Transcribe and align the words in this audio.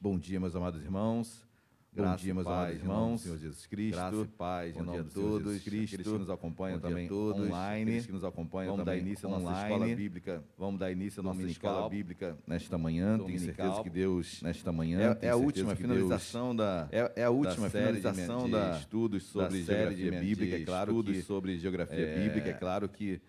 Bom 0.00 0.18
dia, 0.18 0.40
meus 0.40 0.56
amados 0.56 0.82
irmãos. 0.82 1.46
Bom 1.92 2.14
dia, 2.16 2.32
meus 2.32 2.46
amados 2.46 2.76
irmãos. 2.76 3.20
Senhor 3.20 3.36
Jesus 3.36 3.66
Cristo. 3.66 3.96
Graça 3.96 4.16
e 4.22 4.26
paz 4.28 4.74
Bom 4.74 4.80
em 4.80 4.82
dia 4.84 4.92
nome 4.92 4.98
a 5.00 5.02
de 5.08 5.10
todos. 5.14 5.62
Cristo. 5.62 5.94
Aqueles 5.94 6.06
que 6.12 6.18
nos 6.18 6.30
acompanham 6.30 6.78
Bom 6.78 6.88
também 6.88 7.08
todos. 7.08 7.46
online. 7.46 7.82
Aqueles 7.90 8.06
que 8.06 8.12
nos 8.12 8.24
acompanham 8.24 8.70
Vamos 8.72 8.86
dar 8.86 8.92
também 8.92 9.06
início 9.06 9.28
à 9.28 9.30
nossa 9.38 9.62
escola 9.62 9.86
bíblica. 9.94 10.44
Vamos 10.56 10.80
dar 10.80 10.90
início 10.92 11.20
à 11.20 11.22
nossa 11.22 11.42
escola 11.42 11.88
bíblica 11.90 12.38
nesta 12.46 12.78
manhã. 12.78 13.06
Tenho 13.18 13.18
Dominical. 13.18 13.54
certeza 13.66 13.82
que 13.82 13.90
Deus, 13.90 14.40
nesta 14.42 14.72
manhã, 14.72 15.00
É- 15.00 15.04
é 15.10 15.14
tenho 15.16 15.32
a 15.32 15.36
última 15.36 15.76
finalização 15.76 16.56
da- 16.56 16.88
é, 16.92 17.12
é 17.16 17.24
a 17.24 17.30
última 17.30 17.66
da 17.66 17.70
série 17.70 17.92
de 17.92 17.98
finalização 17.98 18.44
minha- 18.46 18.58
da 18.58 18.70
de 18.72 18.78
estudos 18.78 19.22
sobre 19.24 19.58
da 19.62 19.74
geografia 19.74 20.10
de 20.12 20.18
bíblica. 20.18 20.56
de 20.56 20.62
É 20.62 20.64
claro 20.64 20.90
estudos 20.92 21.16
que 21.16 21.22
sobre 21.22 21.58
geografia 21.58 21.98
é, 22.06 22.18
bíblica. 22.26 22.48
É 22.48 22.52
claro 22.54 22.88
que 22.88 23.20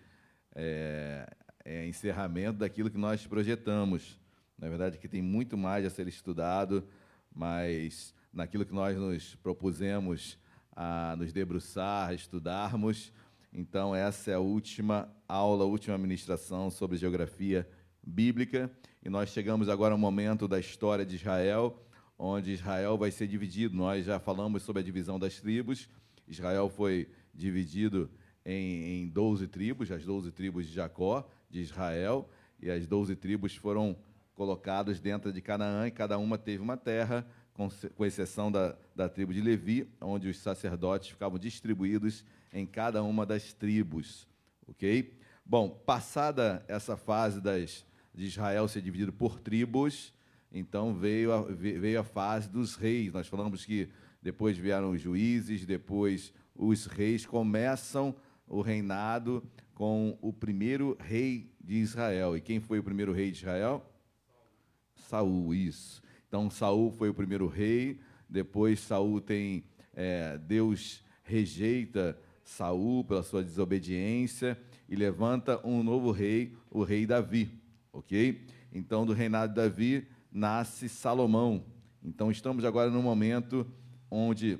é, 0.54 1.28
é 1.64 1.86
encerramento 1.86 2.60
daquilo 2.60 2.88
que 2.88 2.98
nós 2.98 3.26
projetamos. 3.26 4.21
Na 4.62 4.68
verdade, 4.68 4.96
que 4.96 5.08
tem 5.08 5.20
muito 5.20 5.58
mais 5.58 5.84
a 5.84 5.90
ser 5.90 6.06
estudado, 6.06 6.86
mas 7.34 8.14
naquilo 8.32 8.64
que 8.64 8.72
nós 8.72 8.96
nos 8.96 9.34
propusemos 9.34 10.38
a 10.70 11.16
nos 11.18 11.32
debruçar, 11.32 12.10
a 12.10 12.14
estudarmos. 12.14 13.12
Então, 13.52 13.92
essa 13.92 14.30
é 14.30 14.34
a 14.34 14.38
última 14.38 15.12
aula, 15.26 15.64
a 15.64 15.66
última 15.66 15.98
ministração 15.98 16.70
sobre 16.70 16.96
geografia 16.96 17.68
bíblica. 18.06 18.70
E 19.04 19.10
nós 19.10 19.30
chegamos 19.30 19.68
agora 19.68 19.94
ao 19.94 19.98
momento 19.98 20.46
da 20.46 20.60
história 20.60 21.04
de 21.04 21.16
Israel, 21.16 21.76
onde 22.16 22.52
Israel 22.52 22.96
vai 22.96 23.10
ser 23.10 23.26
dividido. 23.26 23.74
Nós 23.74 24.06
já 24.06 24.20
falamos 24.20 24.62
sobre 24.62 24.80
a 24.80 24.84
divisão 24.84 25.18
das 25.18 25.40
tribos. 25.40 25.88
Israel 26.28 26.68
foi 26.70 27.10
dividido 27.34 28.08
em, 28.46 29.02
em 29.02 29.08
12 29.08 29.48
tribos, 29.48 29.90
as 29.90 30.04
12 30.04 30.30
tribos 30.30 30.68
de 30.68 30.72
Jacó, 30.72 31.28
de 31.50 31.58
Israel, 31.62 32.30
e 32.60 32.70
as 32.70 32.86
12 32.86 33.16
tribos 33.16 33.56
foram 33.56 33.96
colocadas 34.34 35.00
dentro 35.00 35.32
de 35.32 35.40
Canaã, 35.40 35.86
e 35.86 35.90
cada 35.90 36.18
uma 36.18 36.38
teve 36.38 36.62
uma 36.62 36.76
terra, 36.76 37.26
com, 37.52 37.68
com 37.94 38.04
exceção 38.04 38.50
da, 38.50 38.76
da 38.96 39.08
tribo 39.08 39.32
de 39.34 39.40
Levi, 39.40 39.86
onde 40.00 40.28
os 40.28 40.38
sacerdotes 40.38 41.10
ficavam 41.10 41.38
distribuídos 41.38 42.24
em 42.52 42.66
cada 42.66 43.02
uma 43.02 43.26
das 43.26 43.52
tribos. 43.52 44.26
Ok? 44.66 45.12
Bom, 45.44 45.68
passada 45.68 46.64
essa 46.66 46.96
fase 46.96 47.40
das, 47.40 47.84
de 48.14 48.24
Israel 48.24 48.68
ser 48.68 48.80
dividido 48.80 49.12
por 49.12 49.38
tribos, 49.38 50.14
então 50.50 50.94
veio 50.94 51.32
a, 51.32 51.42
ve- 51.42 51.78
veio 51.78 52.00
a 52.00 52.04
fase 52.04 52.48
dos 52.48 52.74
reis. 52.74 53.12
Nós 53.12 53.26
falamos 53.26 53.64
que 53.66 53.88
depois 54.22 54.56
vieram 54.56 54.92
os 54.92 55.00
juízes, 55.00 55.66
depois 55.66 56.32
os 56.54 56.86
reis 56.86 57.26
começam 57.26 58.14
o 58.46 58.60
reinado 58.62 59.42
com 59.74 60.16
o 60.22 60.32
primeiro 60.32 60.96
rei 61.00 61.50
de 61.60 61.74
Israel. 61.74 62.36
E 62.36 62.40
quem 62.40 62.60
foi 62.60 62.78
o 62.78 62.82
primeiro 62.82 63.12
rei 63.12 63.30
de 63.30 63.38
Israel? 63.38 63.84
Saul, 65.08 65.54
isso. 65.54 66.02
Então 66.28 66.48
Saul 66.50 66.90
foi 66.90 67.08
o 67.08 67.14
primeiro 67.14 67.46
rei. 67.46 68.00
Depois 68.28 68.80
Saul 68.80 69.20
tem 69.20 69.64
é, 69.94 70.38
Deus 70.38 71.02
rejeita 71.22 72.18
Saul 72.44 73.04
pela 73.04 73.22
sua 73.22 73.42
desobediência 73.42 74.58
e 74.88 74.96
levanta 74.96 75.64
um 75.66 75.82
novo 75.82 76.10
rei, 76.10 76.54
o 76.70 76.82
rei 76.82 77.06
Davi, 77.06 77.50
ok? 77.92 78.44
Então 78.72 79.06
do 79.06 79.12
reinado 79.12 79.54
de 79.54 79.60
Davi 79.60 80.08
nasce 80.30 80.88
Salomão. 80.88 81.64
Então 82.02 82.30
estamos 82.30 82.64
agora 82.64 82.90
no 82.90 83.02
momento 83.02 83.66
onde 84.10 84.58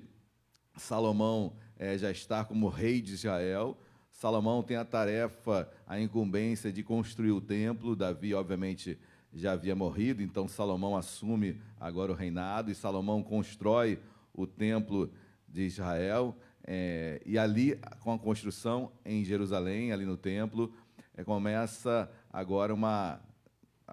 Salomão 0.76 1.54
eh, 1.78 1.98
já 1.98 2.10
está 2.10 2.44
como 2.44 2.68
rei 2.68 3.00
de 3.00 3.14
Israel. 3.14 3.76
Salomão 4.10 4.62
tem 4.62 4.76
a 4.76 4.84
tarefa, 4.84 5.68
a 5.86 5.98
incumbência 6.00 6.72
de 6.72 6.82
construir 6.82 7.32
o 7.32 7.40
templo. 7.40 7.96
Davi, 7.96 8.34
obviamente, 8.34 8.98
já 9.32 9.52
havia 9.52 9.74
morrido, 9.74 10.22
então 10.22 10.46
Salomão 10.46 10.96
assume 10.96 11.60
agora 11.80 12.12
o 12.12 12.14
reinado 12.14 12.70
e 12.70 12.74
Salomão 12.74 13.22
constrói 13.22 13.98
o 14.32 14.46
templo 14.46 15.10
de 15.48 15.62
Israel. 15.62 16.36
eh, 16.64 17.20
e 17.26 17.36
ali, 17.36 17.76
com 18.00 18.12
a 18.12 18.18
construção 18.18 18.92
em 19.04 19.24
Jerusalém, 19.24 19.90
ali 19.92 20.04
no 20.04 20.16
templo, 20.16 20.72
eh, 21.16 21.24
começa 21.24 22.10
agora 22.32 22.72
uma, 22.72 23.20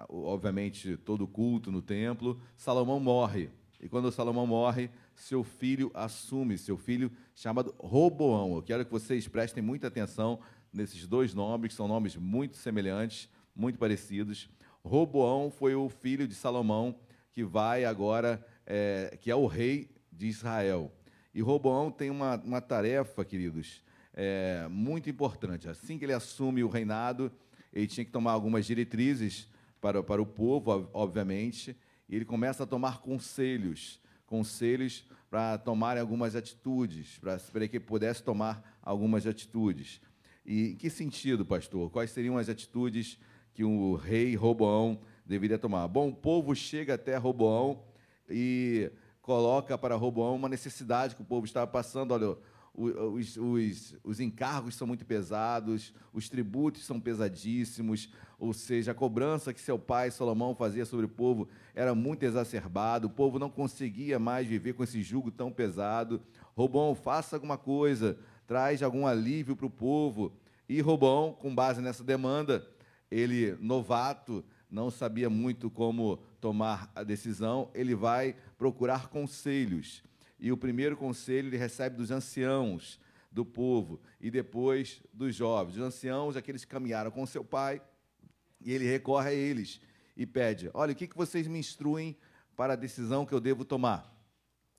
obviamente, 0.08 0.96
todo 0.98 1.24
o 1.24 1.28
culto 1.28 1.72
no 1.72 1.82
templo. 1.82 2.40
Salomão 2.56 3.00
morre. 3.00 3.50
E 3.80 3.88
quando 3.88 4.12
Salomão 4.12 4.46
morre, 4.46 4.90
seu 5.14 5.42
filho 5.42 5.90
assume, 5.94 6.58
seu 6.58 6.76
filho 6.76 7.10
chamado 7.34 7.74
Roboão. 7.78 8.54
Eu 8.54 8.62
quero 8.62 8.84
que 8.84 8.90
vocês 8.92 9.26
prestem 9.26 9.62
muita 9.62 9.88
atenção 9.88 10.38
nesses 10.72 11.06
dois 11.06 11.34
nomes, 11.34 11.68
que 11.68 11.74
são 11.74 11.88
nomes 11.88 12.14
muito 12.14 12.56
semelhantes, 12.56 13.28
muito 13.56 13.78
parecidos. 13.78 14.48
Roboão 14.84 15.50
foi 15.50 15.74
o 15.74 15.88
filho 15.88 16.26
de 16.26 16.34
Salomão, 16.34 16.98
que 17.32 17.44
vai 17.44 17.84
agora, 17.84 18.44
é, 18.66 19.16
que 19.20 19.30
é 19.30 19.34
o 19.34 19.46
rei 19.46 19.90
de 20.12 20.26
Israel. 20.26 20.92
E 21.34 21.40
Roboão 21.40 21.90
tem 21.90 22.10
uma, 22.10 22.36
uma 22.38 22.60
tarefa, 22.60 23.24
queridos, 23.24 23.82
é, 24.12 24.66
muito 24.68 25.08
importante. 25.08 25.68
Assim 25.68 25.98
que 25.98 26.04
ele 26.04 26.12
assume 26.12 26.64
o 26.64 26.68
reinado, 26.68 27.30
ele 27.72 27.86
tinha 27.86 28.04
que 28.04 28.10
tomar 28.10 28.32
algumas 28.32 28.66
diretrizes 28.66 29.48
para, 29.80 30.02
para 30.02 30.20
o 30.20 30.26
povo, 30.26 30.72
ob- 30.72 30.88
obviamente, 30.92 31.76
e 32.08 32.16
ele 32.16 32.24
começa 32.24 32.64
a 32.64 32.66
tomar 32.66 33.00
conselhos, 33.00 34.00
conselhos 34.26 35.04
para 35.30 35.56
tomarem 35.58 36.00
algumas 36.00 36.34
atitudes, 36.34 37.18
para, 37.18 37.38
para 37.38 37.68
que 37.68 37.78
pudesse 37.78 38.22
tomar 38.22 38.78
algumas 38.82 39.26
atitudes. 39.26 40.00
E 40.44 40.70
em 40.70 40.76
que 40.76 40.90
sentido, 40.90 41.46
pastor? 41.46 41.88
Quais 41.90 42.10
seriam 42.10 42.36
as 42.36 42.48
atitudes 42.48 43.16
que 43.60 43.64
o 43.64 43.94
rei 43.94 44.34
Roboão 44.34 44.98
deveria 45.26 45.58
tomar? 45.58 45.86
Bom, 45.86 46.08
o 46.08 46.14
povo 46.14 46.54
chega 46.54 46.94
até 46.94 47.18
Roboão 47.18 47.82
e 48.26 48.90
coloca 49.20 49.76
para 49.76 49.94
Roboão 49.96 50.34
uma 50.34 50.48
necessidade 50.48 51.14
que 51.14 51.20
o 51.20 51.26
povo 51.26 51.44
estava 51.44 51.66
passando. 51.66 52.12
Olha, 52.12 52.38
os, 52.72 53.36
os, 53.36 53.96
os 54.02 54.18
encargos 54.18 54.76
são 54.76 54.86
muito 54.86 55.04
pesados, 55.04 55.92
os 56.10 56.26
tributos 56.26 56.86
são 56.86 56.98
pesadíssimos, 56.98 58.08
ou 58.38 58.54
seja, 58.54 58.92
a 58.92 58.94
cobrança 58.94 59.52
que 59.52 59.60
seu 59.60 59.78
pai 59.78 60.10
Salomão 60.10 60.54
fazia 60.54 60.86
sobre 60.86 61.04
o 61.04 61.10
povo 61.10 61.46
era 61.74 61.94
muito 61.94 62.22
exacerbado, 62.22 63.08
o 63.08 63.10
povo 63.10 63.38
não 63.38 63.50
conseguia 63.50 64.18
mais 64.18 64.48
viver 64.48 64.72
com 64.72 64.82
esse 64.82 65.02
jugo 65.02 65.30
tão 65.30 65.52
pesado. 65.52 66.22
Roboão, 66.56 66.94
faça 66.94 67.36
alguma 67.36 67.58
coisa, 67.58 68.18
traz 68.46 68.82
algum 68.82 69.06
alívio 69.06 69.54
para 69.54 69.66
o 69.66 69.70
povo. 69.70 70.32
E 70.66 70.80
Roboão, 70.80 71.34
com 71.34 71.54
base 71.54 71.82
nessa 71.82 72.02
demanda, 72.02 72.66
ele, 73.10 73.56
novato, 73.60 74.44
não 74.70 74.90
sabia 74.90 75.28
muito 75.28 75.68
como 75.68 76.18
tomar 76.40 76.90
a 76.94 77.02
decisão, 77.02 77.70
ele 77.74 77.94
vai 77.94 78.36
procurar 78.56 79.08
conselhos. 79.08 80.02
E 80.38 80.52
o 80.52 80.56
primeiro 80.56 80.96
conselho 80.96 81.48
ele 81.48 81.56
recebe 81.56 81.96
dos 81.96 82.10
anciãos 82.10 83.00
do 83.30 83.44
povo 83.44 84.00
e 84.20 84.30
depois 84.30 85.02
dos 85.12 85.34
jovens. 85.34 85.76
Os 85.76 85.82
anciãos, 85.82 86.36
aqueles 86.36 86.64
que 86.64 86.70
caminharam 86.70 87.10
com 87.10 87.26
seu 87.26 87.44
pai, 87.44 87.82
e 88.60 88.72
ele 88.72 88.84
recorre 88.84 89.30
a 89.30 89.34
eles 89.34 89.80
e 90.16 90.26
pede: 90.26 90.70
Olha, 90.72 90.92
o 90.92 90.96
que 90.96 91.08
vocês 91.14 91.46
me 91.46 91.58
instruem 91.58 92.16
para 92.56 92.74
a 92.74 92.76
decisão 92.76 93.26
que 93.26 93.32
eu 93.32 93.40
devo 93.40 93.64
tomar? 93.64 94.10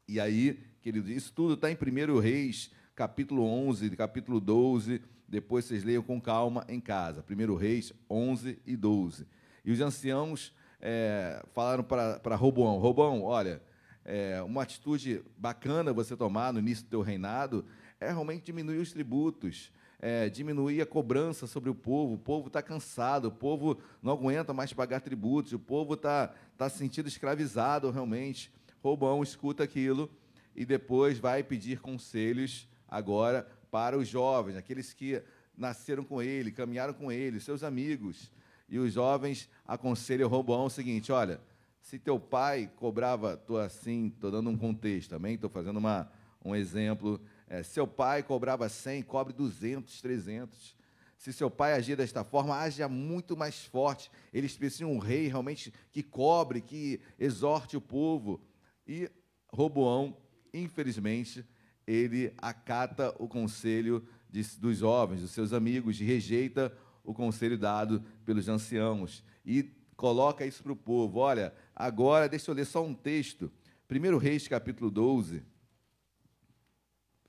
E 0.08 0.20
aí, 0.20 0.60
querido, 0.82 1.12
isso 1.12 1.34
tudo 1.34 1.54
está 1.54 1.72
em 1.72 1.76
1 1.76 2.20
Reis, 2.20 2.72
capítulo 2.96 3.44
11, 3.44 3.90
capítulo 3.92 4.40
12. 4.40 5.02
Depois 5.32 5.64
vocês 5.64 5.86
leiam 5.86 6.04
com 6.04 6.20
calma 6.20 6.66
em 6.68 6.82
casa. 6.82 7.24
1 7.24 7.56
Reis 7.56 7.94
11 8.10 8.60
e 8.68 8.76
12. 8.76 9.26
E 9.64 9.72
os 9.72 9.80
anciãos 9.80 10.54
eh, 10.82 11.42
falaram 11.54 11.86
para 11.86 12.36
Roboão: 12.36 12.78
Roboão, 12.80 13.24
olha, 13.24 13.62
é, 14.04 14.42
uma 14.42 14.64
atitude 14.64 15.24
bacana 15.38 15.94
você 15.94 16.18
tomar 16.18 16.52
no 16.52 16.60
início 16.60 16.84
do 16.84 16.90
teu 16.90 17.02
reinado 17.02 17.64
é 17.98 18.12
realmente 18.12 18.44
diminuir 18.44 18.80
os 18.80 18.92
tributos, 18.92 19.72
é, 20.02 20.28
diminuir 20.28 20.82
a 20.82 20.86
cobrança 20.86 21.48
sobre 21.48 21.70
o 21.70 21.76
povo. 21.76 22.16
O 22.16 22.20
povo 22.20 22.48
está 22.48 22.62
cansado, 22.62 23.30
o 23.30 23.32
povo 23.32 23.78
não 24.04 24.12
aguenta 24.12 24.54
mais 24.54 24.74
pagar 24.74 25.00
tributos, 25.00 25.54
o 25.54 25.60
povo 25.60 25.94
está 25.94 26.34
tá 26.58 26.68
se 26.68 26.78
sentindo 26.78 27.08
escravizado 27.08 27.90
realmente. 27.90 28.52
Roboão 28.84 29.24
escuta 29.24 29.64
aquilo 29.64 30.12
e 30.54 30.66
depois 30.66 31.20
vai 31.20 31.42
pedir 31.42 31.80
conselhos 31.80 32.68
agora 32.86 33.48
para 33.72 33.98
os 33.98 34.08
jovens, 34.08 34.58
aqueles 34.58 34.94
que 34.94 35.24
nasceram 35.58 36.04
com 36.04 36.22
ele, 36.22 36.52
caminharam 36.52 36.94
com 36.94 37.12
ele, 37.12 37.40
seus 37.40 37.64
amigos. 37.64 38.30
E 38.68 38.78
os 38.78 38.94
jovens 38.94 39.50
aconselham 39.66 40.30
Roboão 40.30 40.66
o 40.66 40.70
seguinte: 40.70 41.12
olha, 41.12 41.40
se 41.82 41.98
teu 41.98 42.20
pai 42.20 42.70
cobrava, 42.76 43.34
estou 43.34 43.58
assim, 43.58 44.08
estou 44.08 44.30
dando 44.30 44.50
um 44.50 44.58
contexto 44.58 45.10
também, 45.10 45.36
estou 45.36 45.50
fazendo 45.50 45.78
uma, 45.78 46.12
um 46.44 46.56
exemplo. 46.56 47.20
É, 47.48 47.64
seu 47.64 47.88
pai 47.88 48.22
cobrava 48.22 48.70
100, 48.70 49.04
cobre 49.04 49.34
200, 49.34 50.02
300. 50.02 50.76
Se 51.18 51.32
seu 51.32 51.52
pai 51.52 51.74
agia 51.74 51.96
desta 51.96 52.24
forma, 52.24 52.58
haja 52.58 52.88
muito 52.88 53.38
mais 53.38 53.66
forte. 53.66 54.10
Eles 54.34 54.58
precisam 54.58 54.90
de 54.90 54.96
um 54.96 55.00
rei 55.00 55.28
realmente 55.28 55.72
que 55.92 56.02
cobre, 56.02 56.62
que 56.62 57.00
exorte 57.20 57.78
o 57.78 57.82
povo. 57.82 58.42
E 58.88 59.10
Roboão, 59.50 60.18
infelizmente, 60.54 61.46
ele 61.86 62.34
acata 62.38 63.14
o 63.20 63.28
conselho 63.28 64.06
de, 64.30 64.44
dos 64.60 64.78
jovens, 64.78 65.22
dos 65.22 65.32
seus 65.32 65.54
amigos, 65.54 66.00
e 66.00 66.04
rejeita 66.04 66.76
o 67.04 67.14
conselho 67.14 67.58
dado 67.58 68.04
pelos 68.26 68.48
anciãos. 68.48 69.24
E 69.46 69.72
coloca 69.96 70.46
isso 70.46 70.64
para 70.64 70.72
o 70.72 70.76
povo. 70.76 71.20
Olha, 71.20 71.54
agora, 71.76 72.30
deixa 72.30 72.50
eu 72.52 72.56
ler 72.56 72.66
só 72.66 72.86
um 72.86 72.94
texto. 72.94 73.52
1 73.90 74.18
Reis, 74.18 74.48
capítulo 74.48 74.90
12. 74.90 75.44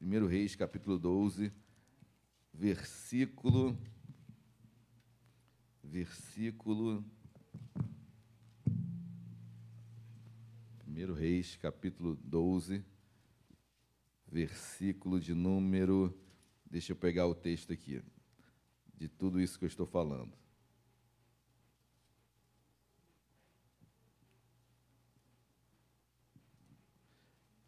1 0.00 0.26
Reis, 0.26 0.56
capítulo 0.56 0.98
12, 0.98 1.52
versículo. 2.52 3.76
Versículo. 5.82 7.04
1 10.86 11.12
Reis, 11.14 11.56
capítulo 11.56 12.16
12, 12.22 12.84
versículo 14.32 15.20
de 15.20 15.34
número. 15.34 16.18
Deixa 16.64 16.92
eu 16.92 16.96
pegar 16.96 17.26
o 17.26 17.34
texto 17.34 17.72
aqui, 17.72 18.02
de 18.94 19.06
tudo 19.06 19.38
isso 19.38 19.58
que 19.58 19.64
eu 19.66 19.68
estou 19.68 19.86
falando. 19.86 20.32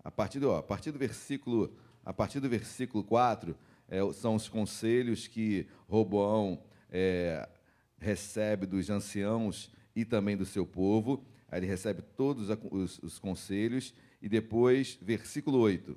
A 0.03 0.11
partir 0.11 0.41
do, 0.41 0.51
ó, 0.51 0.59
a 0.59 0.63
partir 0.63 0.91
do 0.91 0.99
versículo, 0.99 1.77
a 2.05 2.13
partir 2.13 2.41
do 2.41 2.49
versículo 2.49 3.05
4, 3.05 3.57
é, 3.89 4.13
são 4.13 4.35
os 4.35 4.49
conselhos 4.49 5.27
que 5.27 5.67
Roboão 5.87 6.63
é, 6.91 7.47
recebe 7.99 8.67
dos 8.67 8.89
anciãos 8.89 9.71
e 9.95 10.05
também 10.05 10.37
do 10.37 10.47
seu 10.47 10.67
povo. 10.67 11.25
Ele 11.53 11.67
recebe 11.67 12.03
todos 12.03 12.49
os, 12.71 12.99
os 13.03 13.19
conselhos. 13.19 13.95
E 14.21 14.29
depois, 14.29 14.99
versículo 15.01 15.59
8. 15.59 15.97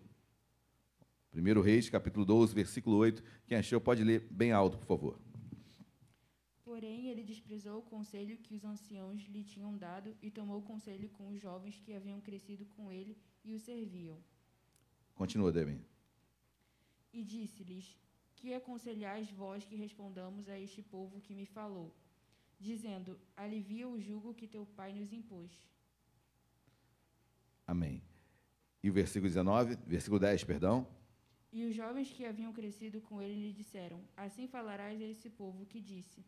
1 1.37 1.61
Reis, 1.61 1.87
capítulo 1.87 2.25
12, 2.25 2.55
versículo 2.55 2.97
8. 2.97 3.23
Quem 3.45 3.59
achou 3.59 3.79
pode 3.79 4.03
ler 4.03 4.27
bem 4.31 4.51
alto, 4.51 4.75
por 4.79 4.87
favor. 4.87 5.19
Porém, 6.63 7.09
ele 7.09 7.23
desprezou 7.23 7.77
o 7.77 7.83
conselho 7.83 8.37
que 8.37 8.55
os 8.55 8.65
anciãos 8.65 9.21
lhe 9.29 9.43
tinham 9.43 9.77
dado 9.77 10.17
e 10.19 10.31
tomou 10.31 10.63
conselho 10.63 11.09
com 11.09 11.29
os 11.29 11.39
jovens 11.39 11.79
que 11.79 11.93
haviam 11.93 12.19
crescido 12.19 12.65
com 12.75 12.91
ele 12.91 13.15
e 13.45 13.53
o 13.53 13.59
serviam. 13.59 14.17
Continua, 15.13 15.51
Demi. 15.51 15.79
E 17.13 17.23
disse-lhes: 17.23 17.95
Que 18.35 18.55
aconselhais 18.55 19.29
vós 19.29 19.63
que 19.63 19.75
respondamos 19.75 20.49
a 20.49 20.59
este 20.59 20.81
povo 20.81 21.21
que 21.21 21.35
me 21.35 21.45
falou, 21.45 21.95
dizendo: 22.59 23.19
Alivia 23.35 23.87
o 23.87 24.01
jugo 24.01 24.33
que 24.33 24.47
teu 24.47 24.65
pai 24.65 24.91
nos 24.91 25.13
impôs. 25.13 25.51
Amém. 27.67 28.01
E 28.81 28.89
o 28.89 28.93
versículo 28.93 29.29
19, 29.29 29.77
versículo 29.85 30.19
10, 30.19 30.43
perdão. 30.43 30.96
E 31.51 31.65
os 31.65 31.75
jovens 31.75 32.11
que 32.11 32.25
haviam 32.25 32.53
crescido 32.53 33.01
com 33.01 33.21
ele 33.21 33.47
lhe 33.47 33.53
disseram: 33.53 34.01
Assim 34.15 34.47
falarás 34.47 35.01
a 35.01 35.05
esse 35.05 35.29
povo 35.29 35.65
que 35.65 35.79
disse: 35.79 36.25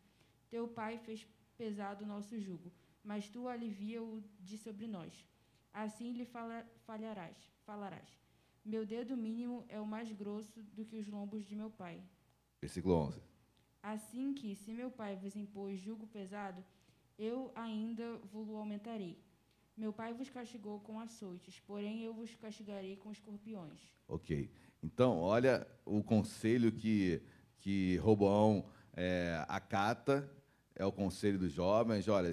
Teu 0.48 0.66
pai 0.66 0.98
fez 0.98 1.26
pesado 1.56 2.04
o 2.04 2.08
nosso 2.08 2.38
jugo, 2.38 2.72
mas 3.04 3.28
tu 3.28 3.46
alivia-o 3.46 4.22
de 4.40 4.56
sobre 4.56 4.86
nós. 4.86 5.24
Assim 5.72 6.12
lhe 6.12 6.24
fala, 6.24 6.66
falharás, 6.86 7.36
falarás. 7.64 8.18
Meu 8.64 8.84
dedo 8.84 9.16
mínimo 9.16 9.64
é 9.68 9.80
o 9.80 9.86
mais 9.86 10.10
grosso 10.12 10.62
do 10.74 10.84
que 10.84 10.96
os 10.96 11.06
lombos 11.06 11.44
de 11.44 11.54
meu 11.54 11.70
pai. 11.70 12.02
Versículo 12.60 12.94
11. 12.94 13.22
Assim 13.82 14.34
que, 14.34 14.54
se 14.54 14.72
meu 14.72 14.90
pai 14.90 15.16
vos 15.16 15.34
impôs 15.36 15.78
jugo 15.78 16.06
pesado, 16.06 16.62
eu 17.18 17.50
ainda 17.54 18.16
vos 18.32 18.48
aumentarei. 18.50 19.18
Meu 19.76 19.92
pai 19.92 20.12
vos 20.12 20.28
castigou 20.28 20.80
com 20.80 21.00
açoites, 21.00 21.58
porém 21.60 22.02
eu 22.02 22.12
vos 22.12 22.34
castigarei 22.34 22.96
com 22.96 23.10
escorpiões. 23.10 23.80
Ok. 24.06 24.50
Então, 24.82 25.18
olha 25.18 25.66
o 25.84 26.02
conselho 26.02 26.72
que, 26.72 27.20
que 27.58 27.96
Roboão 27.98 28.64
é, 28.96 29.44
acata, 29.48 30.30
é 30.74 30.84
o 30.84 30.92
conselho 30.92 31.38
dos 31.38 31.52
jovens. 31.52 32.08
Olha, 32.08 32.32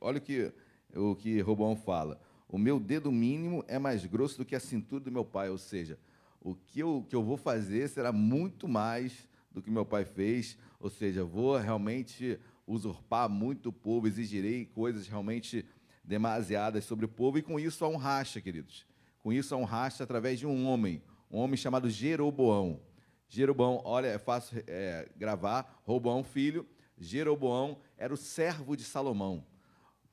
olha 0.00 0.18
o 0.18 0.20
que, 0.20 0.52
o 0.94 1.14
que 1.14 1.40
Roboão 1.40 1.76
fala. 1.76 2.20
O 2.48 2.58
meu 2.58 2.80
dedo 2.80 3.12
mínimo 3.12 3.64
é 3.68 3.78
mais 3.78 4.04
grosso 4.06 4.38
do 4.38 4.44
que 4.44 4.56
a 4.56 4.60
cintura 4.60 5.04
do 5.04 5.12
meu 5.12 5.24
pai, 5.24 5.50
ou 5.50 5.58
seja, 5.58 5.98
o 6.40 6.54
que 6.54 6.80
eu, 6.80 7.04
que 7.08 7.14
eu 7.14 7.22
vou 7.22 7.36
fazer 7.36 7.88
será 7.88 8.10
muito 8.10 8.66
mais 8.66 9.28
do 9.50 9.60
que 9.60 9.70
meu 9.70 9.84
pai 9.84 10.04
fez, 10.04 10.56
ou 10.80 10.88
seja, 10.88 11.24
vou 11.24 11.56
realmente 11.56 12.38
usurpar 12.66 13.28
muito 13.28 13.68
o 13.68 13.72
povo, 13.72 14.06
exigirei 14.06 14.64
coisas 14.64 15.08
realmente 15.08 15.64
demasiadas 16.02 16.84
sobre 16.84 17.04
o 17.04 17.08
povo, 17.08 17.38
e 17.38 17.42
com 17.42 17.60
isso 17.60 17.84
há 17.84 17.88
um 17.88 17.96
racha, 17.96 18.40
queridos. 18.40 18.86
Com 19.20 19.32
isso 19.32 19.54
há 19.54 19.58
um 19.58 19.64
racha 19.64 20.04
através 20.04 20.38
de 20.38 20.46
um 20.46 20.66
homem, 20.66 21.02
um 21.30 21.38
homem 21.38 21.56
chamado 21.56 21.90
Jeroboão. 21.90 22.80
Jeroboão, 23.28 23.80
olha, 23.84 24.06
é 24.06 24.18
fácil 24.18 24.62
é, 24.66 25.08
gravar, 25.16 25.82
Roboão, 25.84 26.24
filho, 26.24 26.66
Jeroboão 26.96 27.78
era 27.96 28.12
o 28.12 28.16
servo 28.16 28.76
de 28.76 28.84
Salomão. 28.84 29.44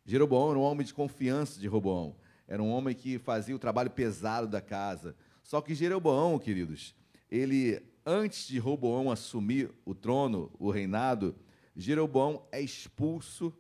Jeroboão 0.06 0.52
era 0.52 0.60
um 0.60 0.64
homem 0.64 0.86
de 0.86 0.94
confiança 0.94 1.60
de 1.60 1.68
Roboão. 1.68 2.16
Era 2.48 2.62
um 2.62 2.70
homem 2.70 2.94
que 2.94 3.18
fazia 3.18 3.56
o 3.56 3.60
trabalho 3.60 3.90
pesado 3.90 4.48
da 4.48 4.62
casa. 4.62 5.16
Só 5.42 5.62
que 5.62 5.74
Jeroboão, 5.74 6.38
queridos, 6.38 6.94
ele, 7.30 7.82
antes 8.06 8.48
de 8.48 8.60
Roboão 8.60 9.10
assumir 9.10 9.72
o 9.84 9.96
trono, 9.96 10.52
o 10.60 10.70
reinado, 10.70 11.36
Jeroboão 11.76 12.46
é 12.52 12.62
expulso 12.62 13.54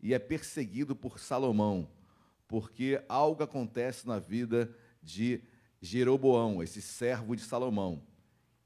e 0.00 0.12
é 0.12 0.18
perseguido 0.18 0.94
por 0.94 1.18
Salomão, 1.18 1.88
porque 2.46 3.02
algo 3.08 3.42
acontece 3.42 4.06
na 4.06 4.18
vida 4.18 4.74
de 5.02 5.40
Jeroboão, 5.40 5.57
esse 6.62 6.82
servo 6.82 7.34
de 7.34 7.42
Salomão. 7.42 8.02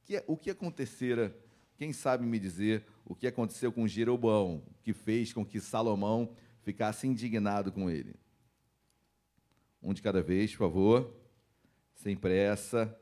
É, 0.09 0.23
o 0.27 0.37
que 0.37 0.51
acontecera? 0.51 1.37
Quem 1.77 1.93
sabe 1.93 2.25
me 2.27 2.39
dizer 2.39 2.87
o 3.05 3.15
que 3.15 3.27
aconteceu 3.27 3.73
com 3.73 3.89
Jeroboão, 3.89 4.63
que 4.83 4.93
fez 4.93 5.33
com 5.33 5.45
que 5.45 5.61
Salomão 5.61 6.35
ficasse 6.63 7.07
indignado 7.07 7.73
com 7.73 7.91
ele? 7.91 8.15
Um 9.83 9.93
de 9.93 10.03
cada 10.03 10.23
vez, 10.23 10.53
por 10.53 10.59
favor. 10.59 11.17
Sem 11.95 12.17
pressa. 12.17 12.99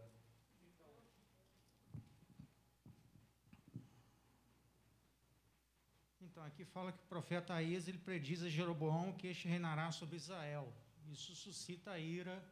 Então, 6.23 6.45
aqui 6.45 6.65
fala 6.65 6.93
que 6.93 7.03
o 7.03 7.07
profeta 7.07 7.55
Aías 7.55 7.89
ele 7.89 7.99
prediz 7.99 8.43
a 8.43 8.49
Jeroboão 8.49 9.13
que 9.13 9.27
este 9.27 9.49
reinará 9.49 9.91
sobre 9.91 10.17
Israel. 10.17 10.73
Isso 11.11 11.35
suscita 11.35 11.91
a 11.93 11.99
ira 11.99 12.43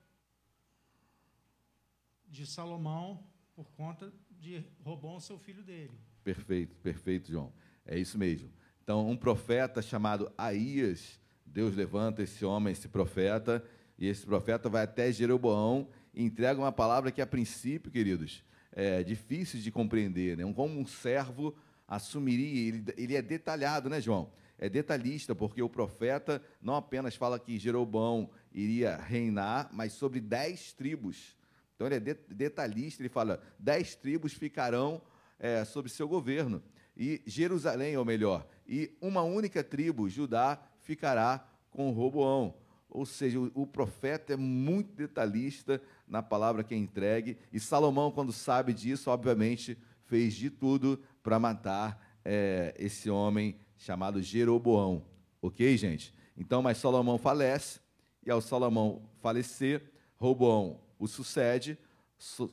de 2.30 2.47
Salomão 2.47 3.25
por 3.54 3.70
conta 3.73 4.12
de 4.40 4.62
Robão, 4.85 5.18
seu 5.18 5.38
filho 5.38 5.62
dele. 5.62 5.99
Perfeito, 6.23 6.76
perfeito, 6.76 7.30
João. 7.30 7.52
É 7.85 7.99
isso 7.99 8.18
mesmo. 8.18 8.50
Então, 8.82 9.08
um 9.08 9.16
profeta 9.16 9.82
chamado 9.82 10.32
Aías, 10.37 11.20
Deus 11.44 11.75
levanta 11.75 12.23
esse 12.23 12.44
homem, 12.44 12.73
esse 12.73 12.88
profeta, 12.88 13.64
e 13.99 14.06
esse 14.06 14.25
profeta 14.25 14.68
vai 14.68 14.85
até 14.85 15.11
Jeroboão 15.11 15.88
e 16.14 16.23
entrega 16.23 16.61
uma 16.61 16.73
palavra 16.73 17.11
que, 17.11 17.20
a 17.20 17.26
princípio, 17.26 17.90
queridos, 17.90 18.44
é 18.73 19.02
difícil 19.02 19.61
de 19.61 19.70
compreender. 19.70 20.37
Né? 20.37 20.52
Como 20.52 20.78
um 20.78 20.87
servo 20.87 21.54
assumiria, 21.87 22.68
ele, 22.68 22.85
ele 22.97 23.16
é 23.16 23.23
detalhado, 23.23 23.88
né, 23.88 24.00
João? 24.00 24.30
É 24.58 24.68
detalhista, 24.68 25.35
porque 25.35 25.62
o 25.62 25.68
profeta 25.68 26.42
não 26.61 26.75
apenas 26.75 27.16
fala 27.16 27.38
que 27.38 27.58
Jeroboão 27.58 28.30
iria 28.52 28.97
reinar, 28.97 29.68
mas 29.73 29.92
sobre 29.92 30.20
dez 30.20 30.73
tribos. 30.73 31.37
Então 31.78 31.87
ele 31.87 31.94
é 31.94 32.00
de, 32.00 32.14
detalhista, 32.35 33.00
ele 33.00 33.08
fala: 33.08 33.40
dez 33.56 33.94
tribos 33.94 34.32
ficarão 34.32 35.00
é, 35.38 35.64
sob 35.64 35.88
seu 35.88 36.08
governo. 36.08 36.61
E 36.97 37.23
Jerusalém, 37.25 37.97
ou 37.97 38.04
melhor, 38.04 38.44
e 38.66 38.90
uma 39.00 39.23
única 39.23 39.62
tribo, 39.62 40.08
Judá, 40.08 40.61
ficará 40.80 41.49
com 41.70 41.92
Roboão. 41.92 42.56
Ou 42.90 43.06
seja, 43.06 43.38
o, 43.38 43.52
o, 43.54 43.64
profeta 43.64 44.32
é 44.32 44.37
muito 44.37 44.92
detalhista 44.97 45.80
na 46.08 46.20
palavra 46.20 46.64
que 46.64 46.75
é 46.75 46.76
entregue, 46.76 47.38
e 47.52 47.61
Salomão, 47.61 48.11
quando 48.11 48.32
sabe 48.32 48.75
disso, 48.75 49.11
obviamente 49.11 49.78
fez 50.06 50.35
de 50.35 50.50
tudo 50.50 50.99
para 51.23 51.38
matar 51.38 52.18
é, 52.25 52.75
esse 52.76 53.08
homem 53.08 53.54
chamado 53.76 54.20
Jeroboão. 54.20 55.04
Ok, 55.40 55.76
gente? 55.76 56.12
Então, 56.37 56.61
mas 56.61 56.78
Salomão 56.78 57.18
falece, 57.18 57.78
e 58.26 58.30
ao 58.32 58.40
Salomão 58.40 59.08
falecer, 59.20 59.92
Roboão 60.16 60.88
o 60.99 61.07
sucede, 61.07 61.78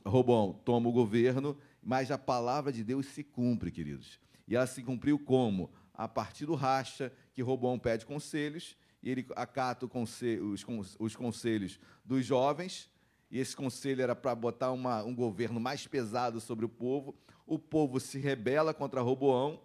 Roboão 0.04 0.52
toma 0.64 0.88
o 0.88 0.92
governo, 0.92 1.56
mas 1.82 2.10
a 2.10 2.18
palavra 2.18 2.72
de 2.72 2.84
Deus 2.84 3.06
se 3.06 3.24
cumpre, 3.24 3.70
queridos. 3.70 4.20
E 4.46 4.54
ela 4.54 4.66
se 4.66 4.82
cumpriu 4.82 5.18
como? 5.18 5.70
A 5.92 6.06
partir 6.06 6.46
do 6.46 6.54
racha, 6.54 7.12
que 7.34 7.42
Roboão 7.42 7.78
pede 7.78 8.06
conselhos, 8.06 8.76
e 9.02 9.10
ele 9.10 9.26
acata 9.34 9.86
os, 9.86 10.96
os 10.98 11.16
conselhos 11.16 11.78
dos 12.04 12.24
jovens, 12.24 12.90
e 13.30 13.38
esse 13.38 13.56
conselho 13.56 14.02
era 14.02 14.14
para 14.14 14.34
botar 14.34 14.70
uma, 14.72 15.02
um 15.02 15.14
governo 15.14 15.58
mais 15.58 15.86
pesado 15.86 16.40
sobre 16.40 16.64
o 16.64 16.68
povo. 16.68 17.14
O 17.44 17.58
povo 17.58 17.98
se 17.98 18.18
rebela 18.18 18.72
contra 18.72 19.00
Roboão, 19.00 19.60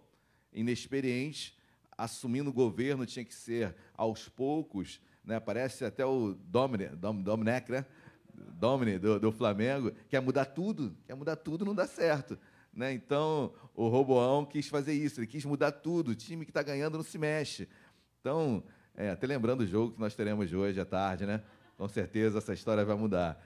inexperiente, 0.52 1.56
assumindo 1.96 2.50
o 2.50 2.52
governo 2.52 3.06
tinha 3.06 3.24
que 3.24 3.34
ser 3.34 3.74
aos 3.94 4.28
poucos, 4.28 5.00
né? 5.24 5.38
parece 5.38 5.84
até 5.84 6.04
o 6.04 6.34
Domine, 6.34 6.88
Dom, 6.88 7.22
Domenech, 7.22 7.70
né? 7.70 7.86
Domine 8.52 8.98
do, 8.98 9.18
do, 9.18 9.32
Flamengo, 9.32 9.92
quer 10.08 10.20
mudar 10.20 10.46
tudo, 10.46 10.96
quer 11.06 11.14
mudar 11.14 11.36
tudo, 11.36 11.64
não 11.64 11.74
dá 11.74 11.86
certo. 11.86 12.38
Né? 12.72 12.92
Então, 12.92 13.52
o 13.74 13.88
Roboão 13.88 14.44
quis 14.44 14.68
fazer 14.68 14.92
isso, 14.92 15.20
ele 15.20 15.26
quis 15.26 15.44
mudar 15.44 15.72
tudo, 15.72 16.12
o 16.12 16.14
time 16.14 16.44
que 16.44 16.50
está 16.50 16.62
ganhando 16.62 16.96
não 16.96 17.04
se 17.04 17.18
mexe. 17.18 17.68
Então, 18.20 18.62
É, 18.94 19.10
até 19.10 19.26
lembrando 19.26 19.62
o 19.62 19.66
jogo 19.66 19.94
que 19.94 20.00
nós 20.00 20.14
teremos 20.14 20.52
hoje 20.52 20.78
à 20.78 20.84
tarde, 20.84 21.24
né? 21.24 21.42
Com 21.78 21.88
certeza 21.88 22.38
essa 22.38 22.52
história 22.52 22.84
vai 22.84 22.94
mudar. 22.94 23.42